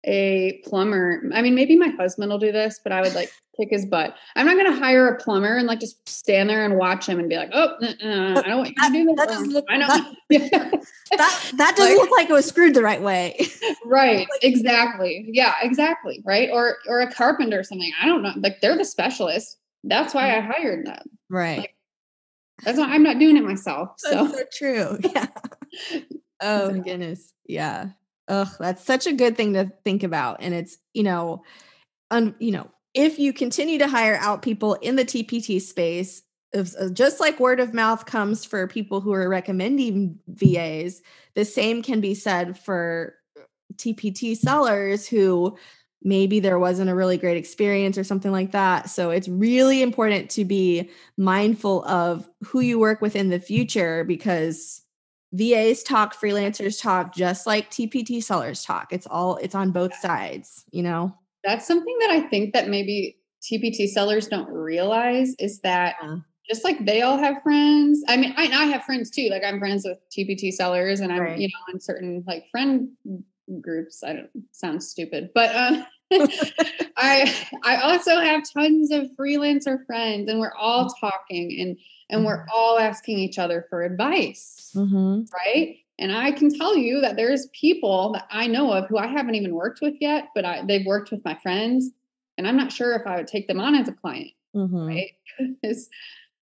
a 0.04 0.60
plumber. 0.64 1.22
I 1.34 1.42
mean, 1.42 1.54
maybe 1.54 1.76
my 1.76 1.88
husband 1.88 2.30
will 2.30 2.38
do 2.38 2.52
this, 2.52 2.80
but 2.82 2.92
I 2.92 3.00
would 3.00 3.14
like 3.14 3.30
kick 3.56 3.68
his 3.70 3.84
butt. 3.86 4.14
I'm 4.34 4.46
not 4.46 4.56
going 4.56 4.72
to 4.72 4.78
hire 4.78 5.08
a 5.08 5.18
plumber 5.22 5.56
and 5.56 5.66
like 5.66 5.80
just 5.80 6.08
stand 6.08 6.48
there 6.48 6.64
and 6.64 6.76
watch 6.76 7.06
him 7.06 7.18
and 7.18 7.28
be 7.28 7.36
like, 7.36 7.50
oh, 7.52 7.76
uh, 7.82 7.86
I 8.00 8.42
don't 8.48 8.58
want 8.58 8.68
you 8.70 8.74
to 8.74 8.92
do 8.92 9.04
that. 9.06 9.16
That 9.16 9.28
doesn't 9.28 9.50
look. 9.50 9.64
I 9.68 9.76
know. 9.76 9.86
That, 9.86 10.10
that, 11.10 11.52
that 11.56 11.76
doesn't 11.76 11.96
Like- 11.96 11.98
look 11.98 12.10
like 12.18 12.30
it 12.30 12.32
was 12.32 12.46
screwed 12.46 12.74
the 12.74 12.82
right 12.82 13.02
way. 13.02 13.46
right. 13.84 14.26
Exactly. 14.42 15.28
Yeah, 15.30 15.54
exactly. 15.62 16.22
Right. 16.24 16.48
Or 16.50 16.78
or 16.88 17.00
a 17.00 17.12
carpenter 17.12 17.60
or 17.60 17.64
something. 17.64 17.92
I 18.00 18.06
don't 18.06 18.22
know. 18.22 18.32
Like 18.36 18.60
they're 18.60 18.76
the 18.76 18.84
specialist. 18.84 19.58
That's 19.84 20.14
why 20.14 20.36
I 20.36 20.40
hired 20.40 20.86
them. 20.86 21.02
Right. 21.28 21.70
That's 22.64 22.78
why 22.78 22.86
I'm 22.86 23.02
not 23.02 23.18
doing 23.18 23.36
it 23.36 23.44
myself. 23.44 23.90
So 23.98 24.28
so 24.28 24.42
true. 24.56 24.98
Yeah. 25.14 25.26
Oh 26.40 26.70
goodness. 26.72 27.32
Yeah. 27.46 27.88
Ugh, 28.32 28.48
that's 28.58 28.82
such 28.82 29.06
a 29.06 29.12
good 29.12 29.36
thing 29.36 29.52
to 29.52 29.70
think 29.84 30.02
about. 30.02 30.38
And 30.40 30.54
it's, 30.54 30.78
you 30.94 31.02
know, 31.02 31.42
un, 32.10 32.34
you 32.38 32.50
know, 32.50 32.70
if 32.94 33.18
you 33.18 33.34
continue 33.34 33.78
to 33.78 33.86
hire 33.86 34.16
out 34.16 34.40
people 34.40 34.74
in 34.74 34.96
the 34.96 35.04
TPT 35.04 35.60
space, 35.60 36.22
if, 36.54 36.74
uh, 36.80 36.88
just 36.88 37.20
like 37.20 37.38
word 37.38 37.60
of 37.60 37.74
mouth 37.74 38.06
comes 38.06 38.42
for 38.42 38.66
people 38.66 39.02
who 39.02 39.12
are 39.12 39.28
recommending 39.28 40.18
VAs, 40.28 41.02
the 41.34 41.44
same 41.44 41.82
can 41.82 42.00
be 42.00 42.14
said 42.14 42.58
for 42.58 43.14
TPT 43.76 44.34
sellers 44.34 45.06
who 45.06 45.58
maybe 46.02 46.40
there 46.40 46.58
wasn't 46.58 46.90
a 46.90 46.94
really 46.94 47.18
great 47.18 47.36
experience 47.36 47.98
or 47.98 48.04
something 48.04 48.32
like 48.32 48.52
that. 48.52 48.88
So 48.88 49.10
it's 49.10 49.28
really 49.28 49.82
important 49.82 50.30
to 50.30 50.46
be 50.46 50.90
mindful 51.18 51.84
of 51.84 52.28
who 52.42 52.60
you 52.60 52.78
work 52.78 53.02
with 53.02 53.14
in 53.14 53.28
the 53.28 53.38
future 53.38 54.04
because 54.04 54.81
VAs 55.32 55.82
talk, 55.82 56.14
freelancers 56.18 56.80
talk, 56.80 57.14
just 57.14 57.46
like 57.46 57.70
TPT 57.70 58.22
sellers 58.22 58.64
talk. 58.64 58.92
It's 58.92 59.06
all 59.06 59.36
it's 59.36 59.54
on 59.54 59.70
both 59.70 59.94
sides, 59.94 60.64
you 60.70 60.82
know. 60.82 61.14
that's 61.44 61.66
something 61.66 61.96
that 62.00 62.10
I 62.10 62.20
think 62.28 62.52
that 62.54 62.68
maybe 62.68 63.16
TPT 63.42 63.88
sellers 63.88 64.28
don't 64.28 64.48
realize 64.48 65.34
is 65.40 65.60
that 65.60 65.96
Yeah. 66.02 66.18
just 66.48 66.62
like 66.64 66.84
they 66.84 67.02
all 67.02 67.16
have 67.18 67.42
friends. 67.42 68.02
I 68.08 68.16
mean, 68.16 68.32
I, 68.36 68.44
I 68.44 68.64
have 68.66 68.84
friends 68.84 69.10
too. 69.10 69.28
Like 69.30 69.42
I'm 69.44 69.58
friends 69.58 69.84
with 69.84 69.98
TPT 70.16 70.52
sellers, 70.52 71.00
and 71.00 71.12
I'm 71.12 71.20
Right. 71.22 71.38
you 71.38 71.48
know 71.48 71.72
in 71.74 71.80
certain 71.80 72.22
like 72.26 72.44
friend 72.50 72.90
groups. 73.60 74.04
I 74.04 74.12
don't 74.12 74.30
sound 74.52 74.82
stupid, 74.82 75.30
but 75.34 75.54
um, 75.56 75.84
I 76.96 77.34
I 77.64 77.76
also 77.76 78.18
have 78.20 78.42
tons 78.52 78.90
of 78.90 79.06
freelancer 79.18 79.84
friends, 79.86 80.30
and 80.30 80.38
we're 80.40 80.54
all 80.54 80.88
talking 81.00 81.58
and 81.60 81.78
and 82.10 82.26
we're 82.26 82.44
all 82.54 82.78
asking 82.78 83.18
each 83.18 83.38
other 83.38 83.66
for 83.70 83.82
advice 83.82 84.72
Mm-hmm. 84.76 85.22
right? 85.34 85.76
And 85.98 86.10
I 86.10 86.32
can 86.32 86.52
tell 86.52 86.76
you 86.76 87.00
that 87.02 87.16
there's 87.16 87.46
people 87.52 88.12
that 88.14 88.26
I 88.30 88.46
know 88.46 88.72
of 88.72 88.86
who 88.88 88.96
I 88.98 89.06
haven't 89.06 89.34
even 89.34 89.54
worked 89.54 89.80
with 89.82 89.94
yet, 90.00 90.28
but 90.34 90.44
I, 90.44 90.62
they've 90.66 90.84
worked 90.86 91.10
with 91.10 91.24
my 91.24 91.34
friends, 91.42 91.90
and 92.38 92.48
I'm 92.48 92.56
not 92.56 92.72
sure 92.72 92.94
if 92.94 93.06
I 93.06 93.16
would 93.16 93.26
take 93.28 93.46
them 93.48 93.60
on 93.60 93.74
as 93.74 93.88
a 93.88 93.92
client, 93.92 94.30
Mm-hmm. 94.56 94.86
right? 94.86 95.10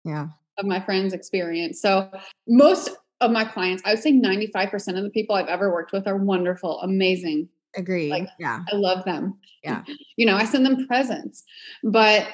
Yeah. 0.04 0.28
of 0.59 0.64
my 0.66 0.80
friends' 0.80 1.12
experience. 1.12 1.80
So 1.80 2.11
most 2.48 2.90
of 3.20 3.30
my 3.30 3.44
clients, 3.44 3.83
I 3.85 3.90
would 3.94 4.02
say 4.02 4.12
95% 4.12 4.96
of 4.96 5.02
the 5.04 5.11
people 5.11 5.37
I've 5.37 5.46
ever 5.48 5.70
worked 5.70 5.92
with 5.92 6.06
are 6.06 6.16
wonderful, 6.16 6.80
amazing. 6.80 7.48
Agree. 7.76 8.11
Like, 8.11 8.28
yeah. 8.38 8.62
I 8.72 8.76
love 8.76 9.04
them. 9.04 9.38
Yeah. 9.62 9.85
you 10.16 10.26
know, 10.26 10.37
I 10.37 10.44
send 10.44 10.64
them 10.66 10.87
presents, 10.87 11.44
but 11.85 12.26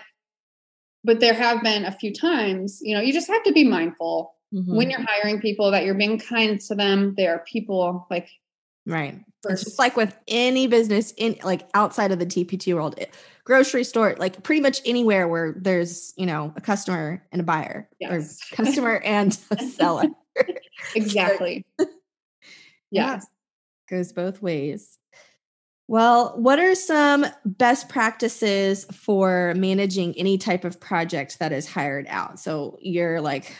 but 1.04 1.20
there 1.20 1.34
have 1.34 1.62
been 1.62 1.84
a 1.84 1.92
few 1.92 2.12
times, 2.12 2.80
you 2.82 2.92
know, 2.94 3.00
you 3.00 3.12
just 3.12 3.28
have 3.28 3.42
to 3.44 3.52
be 3.52 3.64
mindful 3.64 4.34
Mhm. 4.54 4.74
when 4.76 4.90
you're 4.90 5.04
hiring 5.06 5.40
people 5.40 5.70
that 5.72 5.84
you're 5.84 5.94
being 5.94 6.18
kind 6.18 6.60
to 6.60 6.74
them. 6.74 7.14
They 7.16 7.26
are 7.26 7.40
people 7.50 8.06
like 8.10 8.28
right. 8.86 9.20
It's 9.48 9.64
just 9.64 9.78
like 9.78 9.96
with 9.96 10.16
any 10.28 10.66
business 10.68 11.12
in 11.16 11.36
like 11.44 11.68
outside 11.74 12.10
of 12.12 12.18
the 12.20 12.26
TPT 12.26 12.72
world, 12.74 12.94
it- 12.98 13.12
grocery 13.44 13.84
store, 13.84 14.14
like 14.18 14.42
pretty 14.42 14.60
much 14.60 14.80
anywhere 14.84 15.28
where 15.28 15.54
there's, 15.56 16.12
you 16.16 16.26
know, 16.26 16.52
a 16.56 16.60
customer 16.60 17.24
and 17.30 17.40
a 17.40 17.44
buyer 17.44 17.88
Yes. 18.00 18.38
or 18.52 18.56
customer 18.56 18.96
and 19.04 19.38
a 19.52 19.62
seller. 19.64 20.04
exactly. 20.96 21.64
Yeah. 21.78 21.86
Yes. 22.90 23.26
goes 23.88 24.12
both 24.12 24.42
ways. 24.42 24.98
Well, 25.88 26.34
what 26.36 26.58
are 26.58 26.74
some 26.74 27.26
best 27.44 27.88
practices 27.88 28.86
for 28.92 29.54
managing 29.56 30.18
any 30.18 30.36
type 30.36 30.64
of 30.64 30.80
project 30.80 31.38
that 31.38 31.52
is 31.52 31.68
hired 31.68 32.06
out? 32.08 32.40
So 32.40 32.76
you're 32.80 33.20
like, 33.20 33.54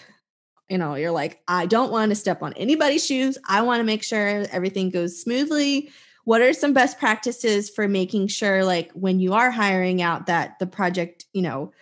you 0.69 0.77
know, 0.77 0.97
you're 0.97 1.13
like, 1.13 1.41
I 1.47 1.67
don't 1.67 1.93
want 1.93 2.11
to 2.11 2.17
step 2.17 2.43
on 2.43 2.53
anybody's 2.55 3.07
shoes. 3.07 3.39
I 3.49 3.63
want 3.63 3.79
to 3.79 3.85
make 3.85 4.03
sure 4.03 4.45
everything 4.51 4.91
goes 4.91 5.21
smoothly. 5.21 5.91
What 6.25 6.41
are 6.41 6.53
some 6.53 6.73
best 6.73 6.99
practices 6.99 7.71
for 7.71 7.87
making 7.87 8.27
sure, 8.27 8.65
like, 8.65 8.91
when 8.91 9.21
you 9.21 9.35
are 9.35 9.53
hiring 9.53 10.03
out, 10.03 10.27
that 10.27 10.59
the 10.59 10.67
project, 10.67 11.27
you 11.33 11.43
know, 11.43 11.73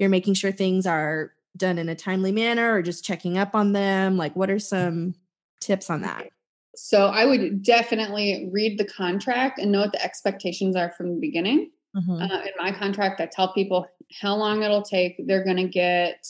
you're 0.00 0.08
making 0.08 0.34
sure 0.34 0.50
things 0.50 0.84
are 0.86 1.32
done 1.56 1.78
in 1.78 1.88
a 1.88 1.94
timely 1.94 2.32
manner 2.32 2.74
or 2.74 2.82
just 2.82 3.04
checking 3.04 3.38
up 3.38 3.54
on 3.54 3.72
them? 3.72 4.16
Like, 4.16 4.34
what 4.34 4.50
are 4.50 4.58
some 4.58 5.14
tips 5.60 5.88
on 5.88 6.02
that? 6.02 6.26
So 6.74 7.06
I 7.06 7.24
would 7.26 7.62
definitely 7.62 8.48
read 8.52 8.78
the 8.78 8.84
contract 8.84 9.58
and 9.58 9.70
know 9.72 9.80
what 9.82 9.92
the 9.92 10.02
expectations 10.02 10.74
are 10.76 10.92
from 10.92 11.14
the 11.14 11.20
beginning. 11.20 11.70
Mhm. 11.94 12.22
Uh, 12.22 12.42
in 12.44 12.52
my 12.58 12.72
contract, 12.72 13.20
I 13.20 13.26
tell 13.26 13.52
people 13.52 13.86
how 14.20 14.34
long 14.36 14.62
it'll 14.62 14.82
take. 14.82 15.16
They're 15.26 15.44
going 15.44 15.58
to 15.58 15.68
get 15.68 16.26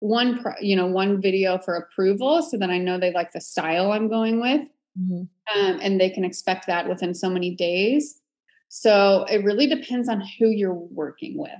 one, 0.00 0.40
pro- 0.40 0.58
you 0.60 0.74
know, 0.74 0.86
one 0.86 1.20
video 1.20 1.58
for 1.58 1.74
approval, 1.76 2.42
so 2.42 2.56
that 2.56 2.70
I 2.70 2.78
know 2.78 2.98
they 2.98 3.12
like 3.12 3.32
the 3.32 3.40
style 3.40 3.92
I'm 3.92 4.08
going 4.08 4.40
with, 4.40 4.66
Mhm. 4.98 5.28
um, 5.54 5.78
and 5.82 6.00
they 6.00 6.08
can 6.10 6.24
expect 6.24 6.66
that 6.66 6.88
within 6.88 7.14
so 7.14 7.28
many 7.28 7.54
days. 7.54 8.20
So 8.68 9.24
it 9.30 9.44
really 9.44 9.66
depends 9.66 10.08
on 10.08 10.22
who 10.38 10.48
you're 10.48 10.72
working 10.72 11.36
with. 11.36 11.50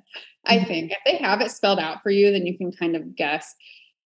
I 0.47 0.59
Mhm. 0.59 0.67
think 0.67 0.93
if 0.93 0.99
they 1.05 1.17
have 1.17 1.43
it 1.43 1.51
spelled 1.51 1.79
out 1.79 2.03
for 2.03 2.11
you, 2.11 2.31
then 2.33 2.47
you 2.47 2.57
can 2.57 2.73
kind 2.73 2.97
of 2.97 3.15
guess. 3.15 3.55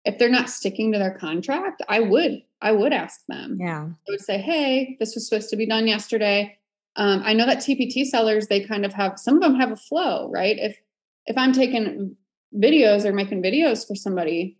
If 0.06 0.18
they're 0.18 0.28
not 0.30 0.48
sticking 0.48 0.92
to 0.92 0.98
their 0.98 1.18
contract, 1.18 1.82
I 1.88 1.98
would, 2.00 2.42
I 2.62 2.70
would 2.72 2.92
ask 2.92 3.20
them. 3.28 3.58
Yeah. 3.60 3.88
I 3.90 4.10
would 4.10 4.20
say, 4.20 4.38
hey, 4.38 4.96
this 5.00 5.14
was 5.16 5.28
supposed 5.28 5.50
to 5.50 5.56
be 5.56 5.66
done 5.66 5.88
yesterday. 5.88 6.56
Um, 6.94 7.22
I 7.24 7.34
know 7.34 7.44
that 7.44 7.58
TPT 7.58 8.04
sellers, 8.06 8.46
they 8.46 8.60
kind 8.64 8.86
of 8.86 8.92
have 8.94 9.18
some 9.18 9.34
of 9.36 9.42
them 9.42 9.56
have 9.56 9.72
a 9.72 9.76
flow, 9.76 10.30
right? 10.30 10.56
If 10.58 10.78
if 11.26 11.36
I'm 11.36 11.52
taking 11.52 12.16
videos 12.54 13.04
or 13.04 13.12
making 13.12 13.42
videos 13.42 13.84
for 13.86 13.96
somebody 13.96 14.56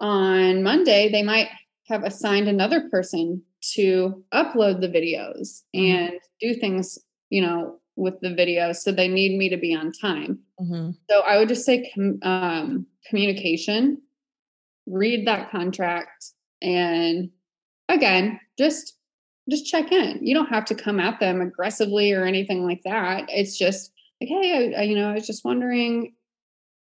on 0.00 0.62
Monday, 0.62 1.10
they 1.10 1.22
might 1.24 1.48
have 1.88 2.04
assigned 2.04 2.46
another 2.48 2.88
person 2.88 3.42
to 3.74 4.24
upload 4.32 4.80
the 4.80 4.88
videos 4.88 5.62
Mhm. 5.74 5.94
and 5.94 6.12
do 6.40 6.54
things, 6.54 6.98
you 7.30 7.42
know, 7.42 7.78
with 7.96 8.18
the 8.20 8.28
videos. 8.28 8.76
So 8.76 8.92
they 8.92 9.08
need 9.08 9.36
me 9.36 9.48
to 9.50 9.56
be 9.56 9.74
on 9.74 9.92
time. 9.92 10.38
Mhm. 10.60 10.96
So 11.10 11.20
I 11.20 11.38
would 11.38 11.48
just 11.48 11.64
say 11.66 11.90
com- 11.94 12.20
um, 12.22 12.86
communication, 13.08 14.00
read 14.86 15.26
that 15.26 15.50
contract, 15.50 16.26
and 16.60 17.30
again, 17.88 18.40
just 18.58 18.94
just 19.50 19.66
check 19.66 19.90
in. 19.90 20.20
You 20.24 20.34
don't 20.34 20.48
have 20.50 20.64
to 20.66 20.74
come 20.74 21.00
at 21.00 21.18
them 21.18 21.40
aggressively 21.40 22.12
or 22.12 22.24
anything 22.24 22.64
like 22.64 22.80
that. 22.84 23.24
It's 23.28 23.58
just 23.58 23.90
like, 24.20 24.28
hey, 24.28 24.72
I, 24.76 24.80
I, 24.80 24.82
you 24.84 24.94
know, 24.94 25.10
I 25.10 25.14
was 25.14 25.26
just 25.26 25.44
wondering 25.44 26.14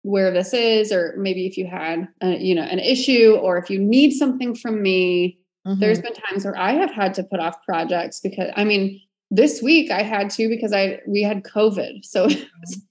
where 0.02 0.30
this 0.30 0.52
is, 0.52 0.92
or 0.92 1.14
maybe 1.16 1.46
if 1.46 1.56
you 1.56 1.66
had, 1.66 2.06
uh, 2.22 2.36
you 2.38 2.54
know, 2.54 2.60
an 2.62 2.78
issue, 2.80 3.38
or 3.40 3.56
if 3.56 3.70
you 3.70 3.78
need 3.78 4.10
something 4.12 4.54
from 4.54 4.82
me. 4.82 5.38
There's 5.66 5.98
Mhm. 6.00 6.02
been 6.02 6.12
times 6.12 6.44
where 6.44 6.58
I 6.58 6.72
have 6.74 6.90
had 6.90 7.14
to 7.14 7.24
put 7.24 7.40
off 7.40 7.56
projects 7.64 8.20
because, 8.20 8.50
I 8.54 8.64
mean, 8.64 9.00
this 9.30 9.62
week 9.62 9.90
I 9.90 10.02
had 10.02 10.28
to 10.32 10.46
because 10.50 10.74
I 10.74 11.00
we 11.08 11.22
had 11.22 11.42
COVID, 11.42 12.04
so 12.04 12.28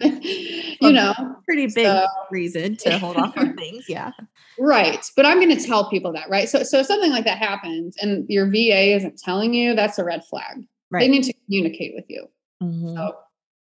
you 0.88 0.94
know, 0.94 1.14
pretty 1.46 1.68
big 1.68 1.86
So- 1.86 2.08
reason 2.32 2.76
to 2.78 2.98
hold 3.00 3.18
off 3.18 3.38
on 3.38 3.56
things. 3.56 3.86
Yeah. 3.90 4.12
Right. 4.60 5.04
But 5.16 5.26
I'm 5.26 5.40
going 5.40 5.56
to 5.58 5.64
tell 5.66 5.90
people 5.90 6.14
that, 6.14 6.30
right? 6.30 6.48
So 6.50 6.64
so 6.64 6.80
if 6.80 6.86
something 6.88 7.12
like 7.12 7.26
that 7.26 7.38
happens 7.40 7.96
and 8.02 8.26
your 8.30 8.50
VA 8.50 8.96
isn't 8.96 9.18
telling 9.20 9.54
you, 9.54 9.76
that's 9.76 9.98
a 10.00 10.04
red 10.04 10.24
flag. 10.26 10.64
Right. 10.92 11.02
They 11.02 11.08
need 11.08 11.24
to 11.24 11.34
communicate 11.46 11.94
with 11.96 12.06
you. 12.08 12.28
Mhm. 12.62 12.96
So 12.96 13.16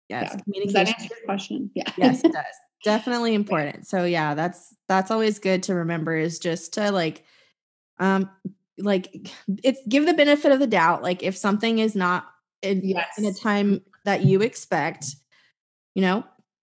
yes. 0.09 0.35
yeah. 0.47 0.63
does 0.63 0.73
that 0.73 0.87
answer 0.89 1.07
your 1.15 1.25
question? 1.25 1.71
Yeah. 1.73 1.89
yes, 1.97 2.23
it 2.23 2.33
does. 2.33 2.43
Definitely 2.83 3.33
important. 3.33 3.87
So 3.87 4.03
yeah, 4.03 4.33
that's 4.33 4.75
that's 4.89 5.09
always 5.09 5.39
good 5.39 5.63
to 5.63 5.75
remember 5.75 6.15
is 6.17 6.37
just 6.37 6.73
to 6.73 6.91
like 6.91 7.23
um 7.99 8.29
like 8.77 9.29
it's 9.63 9.79
give 9.87 10.05
the 10.05 10.13
benefit 10.13 10.51
of 10.51 10.59
the 10.59 10.67
doubt. 10.67 11.01
Like 11.01 11.23
if 11.23 11.37
something 11.37 11.79
is 11.79 11.95
not 11.95 12.25
in, 12.61 12.81
Yes. 12.83 13.07
in 13.17 13.23
a 13.25 13.33
time 13.33 13.81
that 14.03 14.25
you 14.25 14.41
expect, 14.41 15.05
you 15.95 16.01
know, 16.01 16.25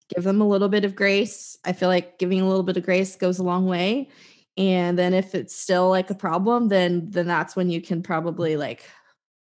give 0.08 0.24
them 0.24 0.40
a 0.40 0.48
little 0.48 0.68
bit 0.68 0.84
of 0.84 0.94
grace. 0.96 1.56
I 1.64 1.72
feel 1.72 1.88
like 1.88 2.18
giving 2.18 2.40
a 2.40 2.48
little 2.48 2.62
bit 2.62 2.76
of 2.76 2.84
grace 2.84 3.16
goes 3.16 3.38
a 3.38 3.44
long 3.44 3.66
way. 3.66 4.10
And 4.56 4.98
then 4.98 5.14
if 5.14 5.34
it's 5.34 5.56
still 5.56 5.88
like 5.88 6.10
a 6.10 6.14
problem, 6.14 6.68
then 6.68 7.10
then 7.10 7.26
that's 7.26 7.56
when 7.56 7.70
you 7.70 7.80
can 7.80 8.02
probably 8.02 8.56
like 8.56 8.88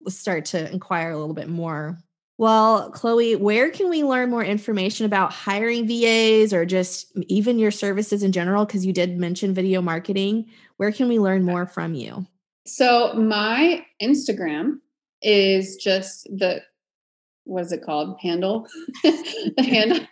start 0.09 0.47
to 0.47 0.71
inquire 0.71 1.11
a 1.11 1.19
little 1.19 1.35
bit 1.35 1.49
more 1.49 1.99
Well, 2.39 2.91
Chloe, 2.93 3.37
where 3.37 3.71
can 3.71 3.91
we 3.91 4.03
learn 4.03 4.31
more 4.31 4.45
information 4.45 5.05
about 5.05 5.33
hiring 5.33 5.87
VAs 5.87 6.55
or 6.55 6.65
just 6.65 7.13
even 7.29 7.59
your 7.59 7.71
services 7.71 8.23
in 8.23 8.33
general? 8.33 8.65
Because 8.65 8.87
you 8.87 8.95
did 8.95 9.19
mention 9.19 9.53
video 9.53 9.83
marketing. 9.83 10.47
Where 10.79 10.91
can 10.91 11.09
we 11.09 11.19
learn 11.19 11.45
more 11.45 11.67
from 11.67 11.95
you? 11.95 12.27
So, 12.67 13.13
my 13.15 13.85
Instagram 14.01 14.79
is 15.23 15.77
just 15.77 16.25
the 16.25 16.63
what 17.45 17.63
is 17.63 17.73
it 17.73 17.83
called? 17.85 18.17
Handle. 18.21 18.67
the 19.03 19.55
handle. 19.59 20.07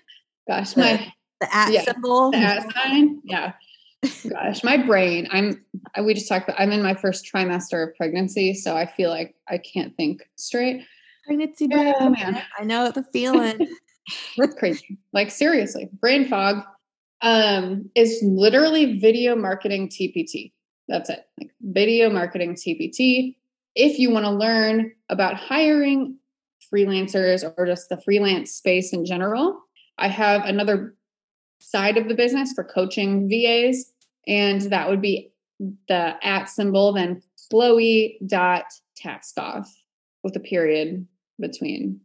Gosh, 0.49 0.77
my 0.77 1.13
the 1.41 1.55
at 1.55 1.73
yeah, 1.73 1.83
symbol. 1.83 2.31
The 2.31 2.39
at 2.39 2.73
sign. 2.73 3.21
Yeah. 3.25 3.53
Gosh, 4.29 4.65
my 4.65 4.77
brain. 4.79 5.29
I'm 5.31 5.65
we 6.03 6.15
just 6.15 6.29
talked 6.29 6.49
about 6.49 6.61
I'm 6.61 6.73
in 6.73 6.83
my 6.83 6.95
first 6.95 7.31
trimester 7.33 7.89
of 7.89 7.95
pregnancy, 7.97 8.55
so 8.55 8.77
I 8.77 8.87
feel 8.87 9.11
like 9.11 9.35
I 9.49 9.59
can't 9.59 9.97
think 9.97 10.29
straight 10.37 10.85
pregnancy 11.27 11.67
brain. 11.67 11.95
Oh, 12.01 12.11
man. 12.11 12.43
I 12.59 12.65
know 12.65 12.91
the 12.91 13.05
feeling. 13.13 13.69
That's 14.39 14.55
crazy. 14.55 14.99
Like 15.13 15.31
seriously, 15.31 15.89
brain 16.01 16.27
fog 16.27 16.65
um, 17.21 17.91
is 17.95 18.19
literally 18.23 18.99
video 18.99 19.37
marketing 19.37 19.89
TPT. 19.89 20.53
That's 20.89 21.11
it. 21.11 21.27
Like 21.39 21.51
video 21.61 22.09
marketing 22.09 22.55
TPT. 22.55 23.37
If 23.75 23.99
you 23.99 24.11
want 24.11 24.25
to 24.25 24.31
learn 24.31 24.93
about 25.11 25.35
hiring 25.35 26.17
freelancers 26.73 27.51
or 27.57 27.67
just 27.67 27.89
the 27.89 28.01
freelance 28.01 28.53
space 28.53 28.93
in 28.93 29.05
general, 29.05 29.61
I 29.99 30.09
have 30.09 30.45
another 30.45 30.95
side 31.61 31.97
of 31.97 32.09
the 32.09 32.15
business 32.15 32.53
for 32.53 32.65
coaching 32.65 33.29
VAs, 33.29 33.93
and 34.27 34.63
that 34.63 34.89
would 34.89 35.03
be 35.03 35.33
the 35.89 36.15
at 36.23 36.49
symbol, 36.49 36.93
then 36.93 37.23
Chloe 37.51 38.19
dot 38.27 38.65
Tascoff 39.01 39.67
with 40.23 40.37
a 40.37 40.41
period 40.41 41.07
between. 41.41 42.01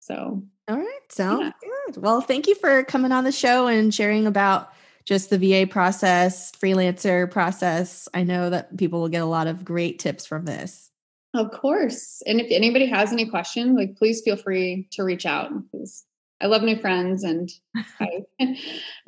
So, 0.00 0.42
all 0.68 0.76
right, 0.76 1.00
sounds 1.10 1.52
yeah. 1.62 1.68
good. 1.86 2.02
Well, 2.02 2.20
thank 2.20 2.46
you 2.46 2.54
for 2.54 2.84
coming 2.84 3.12
on 3.12 3.24
the 3.24 3.32
show 3.32 3.66
and 3.66 3.94
sharing 3.94 4.26
about 4.26 4.72
just 5.04 5.30
the 5.30 5.38
VA 5.38 5.66
process, 5.66 6.52
freelancer 6.52 7.30
process. 7.30 8.08
I 8.12 8.24
know 8.24 8.50
that 8.50 8.76
people 8.76 9.00
will 9.00 9.08
get 9.08 9.22
a 9.22 9.26
lot 9.26 9.46
of 9.46 9.64
great 9.64 9.98
tips 9.98 10.26
from 10.26 10.44
this. 10.44 10.90
Of 11.34 11.50
course. 11.50 12.22
And 12.26 12.40
if 12.40 12.48
anybody 12.50 12.86
has 12.86 13.12
any 13.12 13.26
questions, 13.26 13.76
like 13.76 13.96
please 13.96 14.22
feel 14.22 14.36
free 14.36 14.88
to 14.92 15.04
reach 15.04 15.26
out 15.26 15.50
because 15.70 16.04
I 16.40 16.46
love 16.46 16.62
new 16.62 16.78
friends 16.78 17.24
and 17.24 17.50
I 18.00 18.24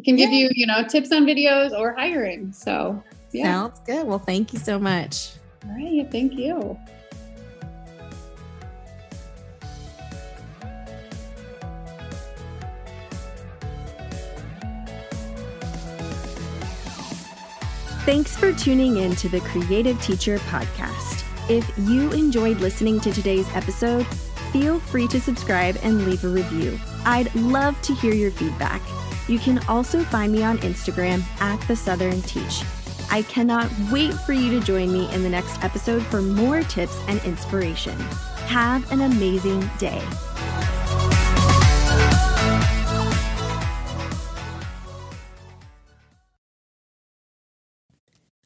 can 0.05 0.17
give 0.17 0.33
you, 0.33 0.51
you 0.53 0.67
know, 0.67 0.85
tips 0.87 1.13
on 1.13 1.25
videos 1.27 1.71
or 1.79 1.95
hiring. 1.95 2.53
So, 2.53 3.03
yeah. 3.33 3.45
Sounds 3.45 3.81
good. 3.87 4.07
Well, 4.07 4.19
thank 4.19 4.53
you 4.53 4.59
so 4.59 4.79
much. 4.79 5.33
All 5.65 5.73
right. 5.73 6.11
Thank 6.11 6.35
you. 6.35 6.77
Thanks 18.07 18.37
for 18.37 18.53
tuning 18.53 18.97
in 18.97 19.15
to 19.17 19.29
the 19.29 19.41
Creative 19.41 20.01
Teacher 20.03 20.39
Podcast. 20.39 21.23
If 21.49 21.71
you 21.79 22.11
enjoyed 22.11 22.59
listening 22.59 22.99
to 23.01 23.13
today's 23.13 23.49
episode, 23.55 24.05
feel 24.53 24.79
free 24.79 25.09
to 25.09 25.21
subscribe 25.21 25.79
and 25.83 26.07
leave 26.07 26.25
a 26.25 26.29
review. 26.29 26.79
I'd 27.05 27.35
love 27.35 27.81
to 27.83 27.95
hear 27.95 28.15
your 28.15 28.31
feedback. 28.31 28.83
You 29.29 29.39
can 29.39 29.59
also 29.69 30.03
find 30.05 30.33
me 30.33 30.43
on 30.43 30.59
Instagram 30.59 31.23
at 31.41 31.61
the 31.69 31.77
Southern 31.77 32.21
Teach. 32.23 32.63
I 33.11 33.23
cannot 33.23 33.71
wait 33.91 34.15
for 34.15 34.33
you 34.33 34.51
to 34.59 34.65
join 34.65 34.93
me 34.93 35.13
in 35.13 35.23
the 35.23 35.29
next 35.29 35.63
episode 35.65 36.03
for 36.03 36.23
more 36.23 36.63
tips 36.63 36.97
and 37.09 37.21
inspiration. 37.25 37.99
Have 38.47 38.91
an 38.93 39.01
amazing 39.03 39.69
day. 39.79 40.03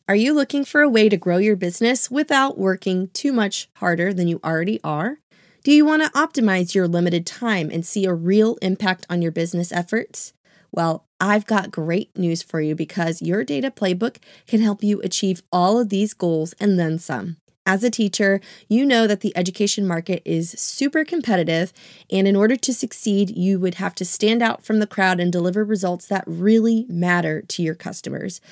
Are 0.07 0.15
you 0.15 0.35
looking 0.35 0.67
for 0.67 0.83
a 0.83 0.89
way 0.89 1.09
to 1.09 1.17
grow 1.17 1.39
your 1.39 1.57
business 1.57 2.11
without 2.11 2.59
working 2.59 3.09
too 3.15 3.33
much 3.33 3.71
harder 3.77 4.13
than 4.13 4.29
you 4.29 4.39
already 4.45 4.79
are? 4.85 5.19
Do 5.65 5.73
you 5.73 5.87
want 5.87 6.03
to 6.03 6.11
optimize 6.11 6.75
your 6.75 6.87
limited 6.87 7.25
time 7.25 7.71
and 7.71 7.87
see 7.87 8.05
a 8.05 8.13
real 8.13 8.59
impact 8.61 9.07
on 9.09 9.23
your 9.23 9.33
business 9.33 9.73
efforts? 9.73 10.35
Well, 10.71 11.07
I've 11.19 11.47
got 11.47 11.71
great 11.71 12.15
news 12.19 12.43
for 12.43 12.61
you 12.61 12.75
because 12.75 13.23
your 13.23 13.45
data 13.45 13.71
playbook 13.71 14.19
can 14.47 14.61
help 14.61 14.85
you 14.85 15.01
achieve 15.01 15.43
all 15.51 15.81
of 15.81 15.89
these 15.89 16.13
goals 16.13 16.53
and 16.61 16.79
then 16.79 16.99
some. 16.99 17.39
As 17.65 17.83
a 17.83 17.89
teacher, 17.89 18.43
you 18.69 18.85
know 18.85 19.07
that 19.07 19.23
the 19.23 19.35
education 19.35 19.87
market 19.87 20.21
is 20.27 20.51
super 20.51 21.03
competitive, 21.03 21.73
and 22.11 22.29
in 22.29 22.37
order 22.37 22.57
to 22.57 22.75
succeed, 22.75 23.35
you 23.35 23.59
would 23.59 23.77
have 23.77 23.95
to 23.95 24.05
stand 24.05 24.43
out 24.43 24.67
from 24.67 24.81
the 24.81 24.87
crowd 24.87 25.19
and 25.19 25.33
deliver 25.33 25.65
results 25.65 26.07
that 26.09 26.25
really 26.27 26.85
matter 26.91 27.41
to 27.41 27.63
your 27.63 27.75
customers. 27.75 28.43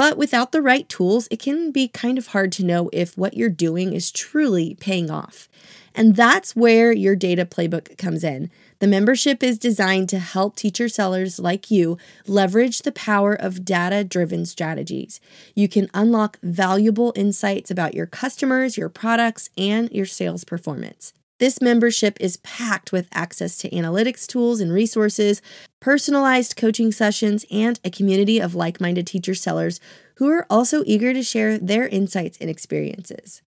But 0.00 0.16
without 0.16 0.50
the 0.50 0.62
right 0.62 0.88
tools, 0.88 1.28
it 1.30 1.40
can 1.40 1.72
be 1.72 1.86
kind 1.86 2.16
of 2.16 2.28
hard 2.28 2.52
to 2.52 2.64
know 2.64 2.88
if 2.90 3.18
what 3.18 3.36
you're 3.36 3.50
doing 3.50 3.92
is 3.92 4.10
truly 4.10 4.74
paying 4.80 5.10
off. 5.10 5.46
And 5.94 6.16
that's 6.16 6.56
where 6.56 6.90
your 6.90 7.14
data 7.14 7.44
playbook 7.44 7.98
comes 7.98 8.24
in. 8.24 8.50
The 8.78 8.86
membership 8.86 9.42
is 9.42 9.58
designed 9.58 10.08
to 10.08 10.18
help 10.18 10.56
teacher 10.56 10.88
sellers 10.88 11.38
like 11.38 11.70
you 11.70 11.98
leverage 12.26 12.80
the 12.80 12.92
power 12.92 13.34
of 13.34 13.62
data 13.62 14.02
driven 14.02 14.46
strategies. 14.46 15.20
You 15.54 15.68
can 15.68 15.90
unlock 15.92 16.38
valuable 16.42 17.12
insights 17.14 17.70
about 17.70 17.92
your 17.92 18.06
customers, 18.06 18.78
your 18.78 18.88
products, 18.88 19.50
and 19.58 19.92
your 19.92 20.06
sales 20.06 20.44
performance. 20.44 21.12
This 21.40 21.62
membership 21.62 22.18
is 22.20 22.36
packed 22.36 22.92
with 22.92 23.08
access 23.14 23.56
to 23.58 23.70
analytics 23.70 24.26
tools 24.26 24.60
and 24.60 24.70
resources, 24.70 25.40
personalized 25.80 26.54
coaching 26.54 26.92
sessions, 26.92 27.46
and 27.50 27.80
a 27.82 27.90
community 27.90 28.38
of 28.38 28.54
like 28.54 28.78
minded 28.78 29.06
teacher 29.06 29.34
sellers 29.34 29.80
who 30.16 30.28
are 30.28 30.46
also 30.50 30.82
eager 30.84 31.14
to 31.14 31.22
share 31.22 31.56
their 31.56 31.88
insights 31.88 32.36
and 32.42 32.50
experiences. 32.50 33.40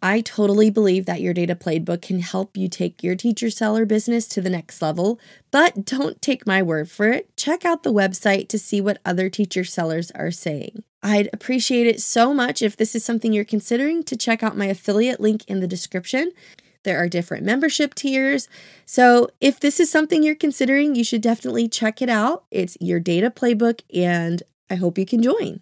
I 0.00 0.22
totally 0.22 0.70
believe 0.70 1.04
that 1.04 1.20
your 1.20 1.34
data 1.34 1.54
playbook 1.54 2.00
can 2.00 2.20
help 2.20 2.56
you 2.56 2.66
take 2.66 3.02
your 3.02 3.14
teacher 3.14 3.50
seller 3.50 3.84
business 3.84 4.26
to 4.28 4.40
the 4.40 4.48
next 4.48 4.80
level, 4.80 5.20
but 5.50 5.84
don't 5.84 6.22
take 6.22 6.46
my 6.46 6.62
word 6.62 6.90
for 6.90 7.08
it. 7.08 7.36
Check 7.36 7.66
out 7.66 7.82
the 7.82 7.92
website 7.92 8.48
to 8.48 8.58
see 8.58 8.80
what 8.80 9.02
other 9.04 9.28
teacher 9.28 9.64
sellers 9.64 10.10
are 10.12 10.30
saying. 10.30 10.82
I'd 11.02 11.28
appreciate 11.34 11.86
it 11.86 12.00
so 12.00 12.32
much 12.32 12.62
if 12.62 12.74
this 12.74 12.94
is 12.94 13.04
something 13.04 13.34
you're 13.34 13.44
considering 13.44 14.02
to 14.04 14.16
check 14.16 14.42
out 14.42 14.56
my 14.56 14.66
affiliate 14.66 15.20
link 15.20 15.44
in 15.46 15.60
the 15.60 15.66
description. 15.66 16.32
There 16.84 16.98
are 16.98 17.08
different 17.08 17.44
membership 17.44 17.94
tiers. 17.94 18.48
So, 18.86 19.28
if 19.40 19.60
this 19.60 19.80
is 19.80 19.90
something 19.90 20.22
you're 20.22 20.34
considering, 20.34 20.94
you 20.94 21.04
should 21.04 21.20
definitely 21.20 21.68
check 21.68 22.00
it 22.00 22.08
out. 22.08 22.44
It's 22.50 22.76
your 22.80 23.00
data 23.00 23.30
playbook, 23.30 23.80
and 23.94 24.42
I 24.70 24.76
hope 24.76 24.98
you 24.98 25.06
can 25.06 25.22
join. 25.22 25.60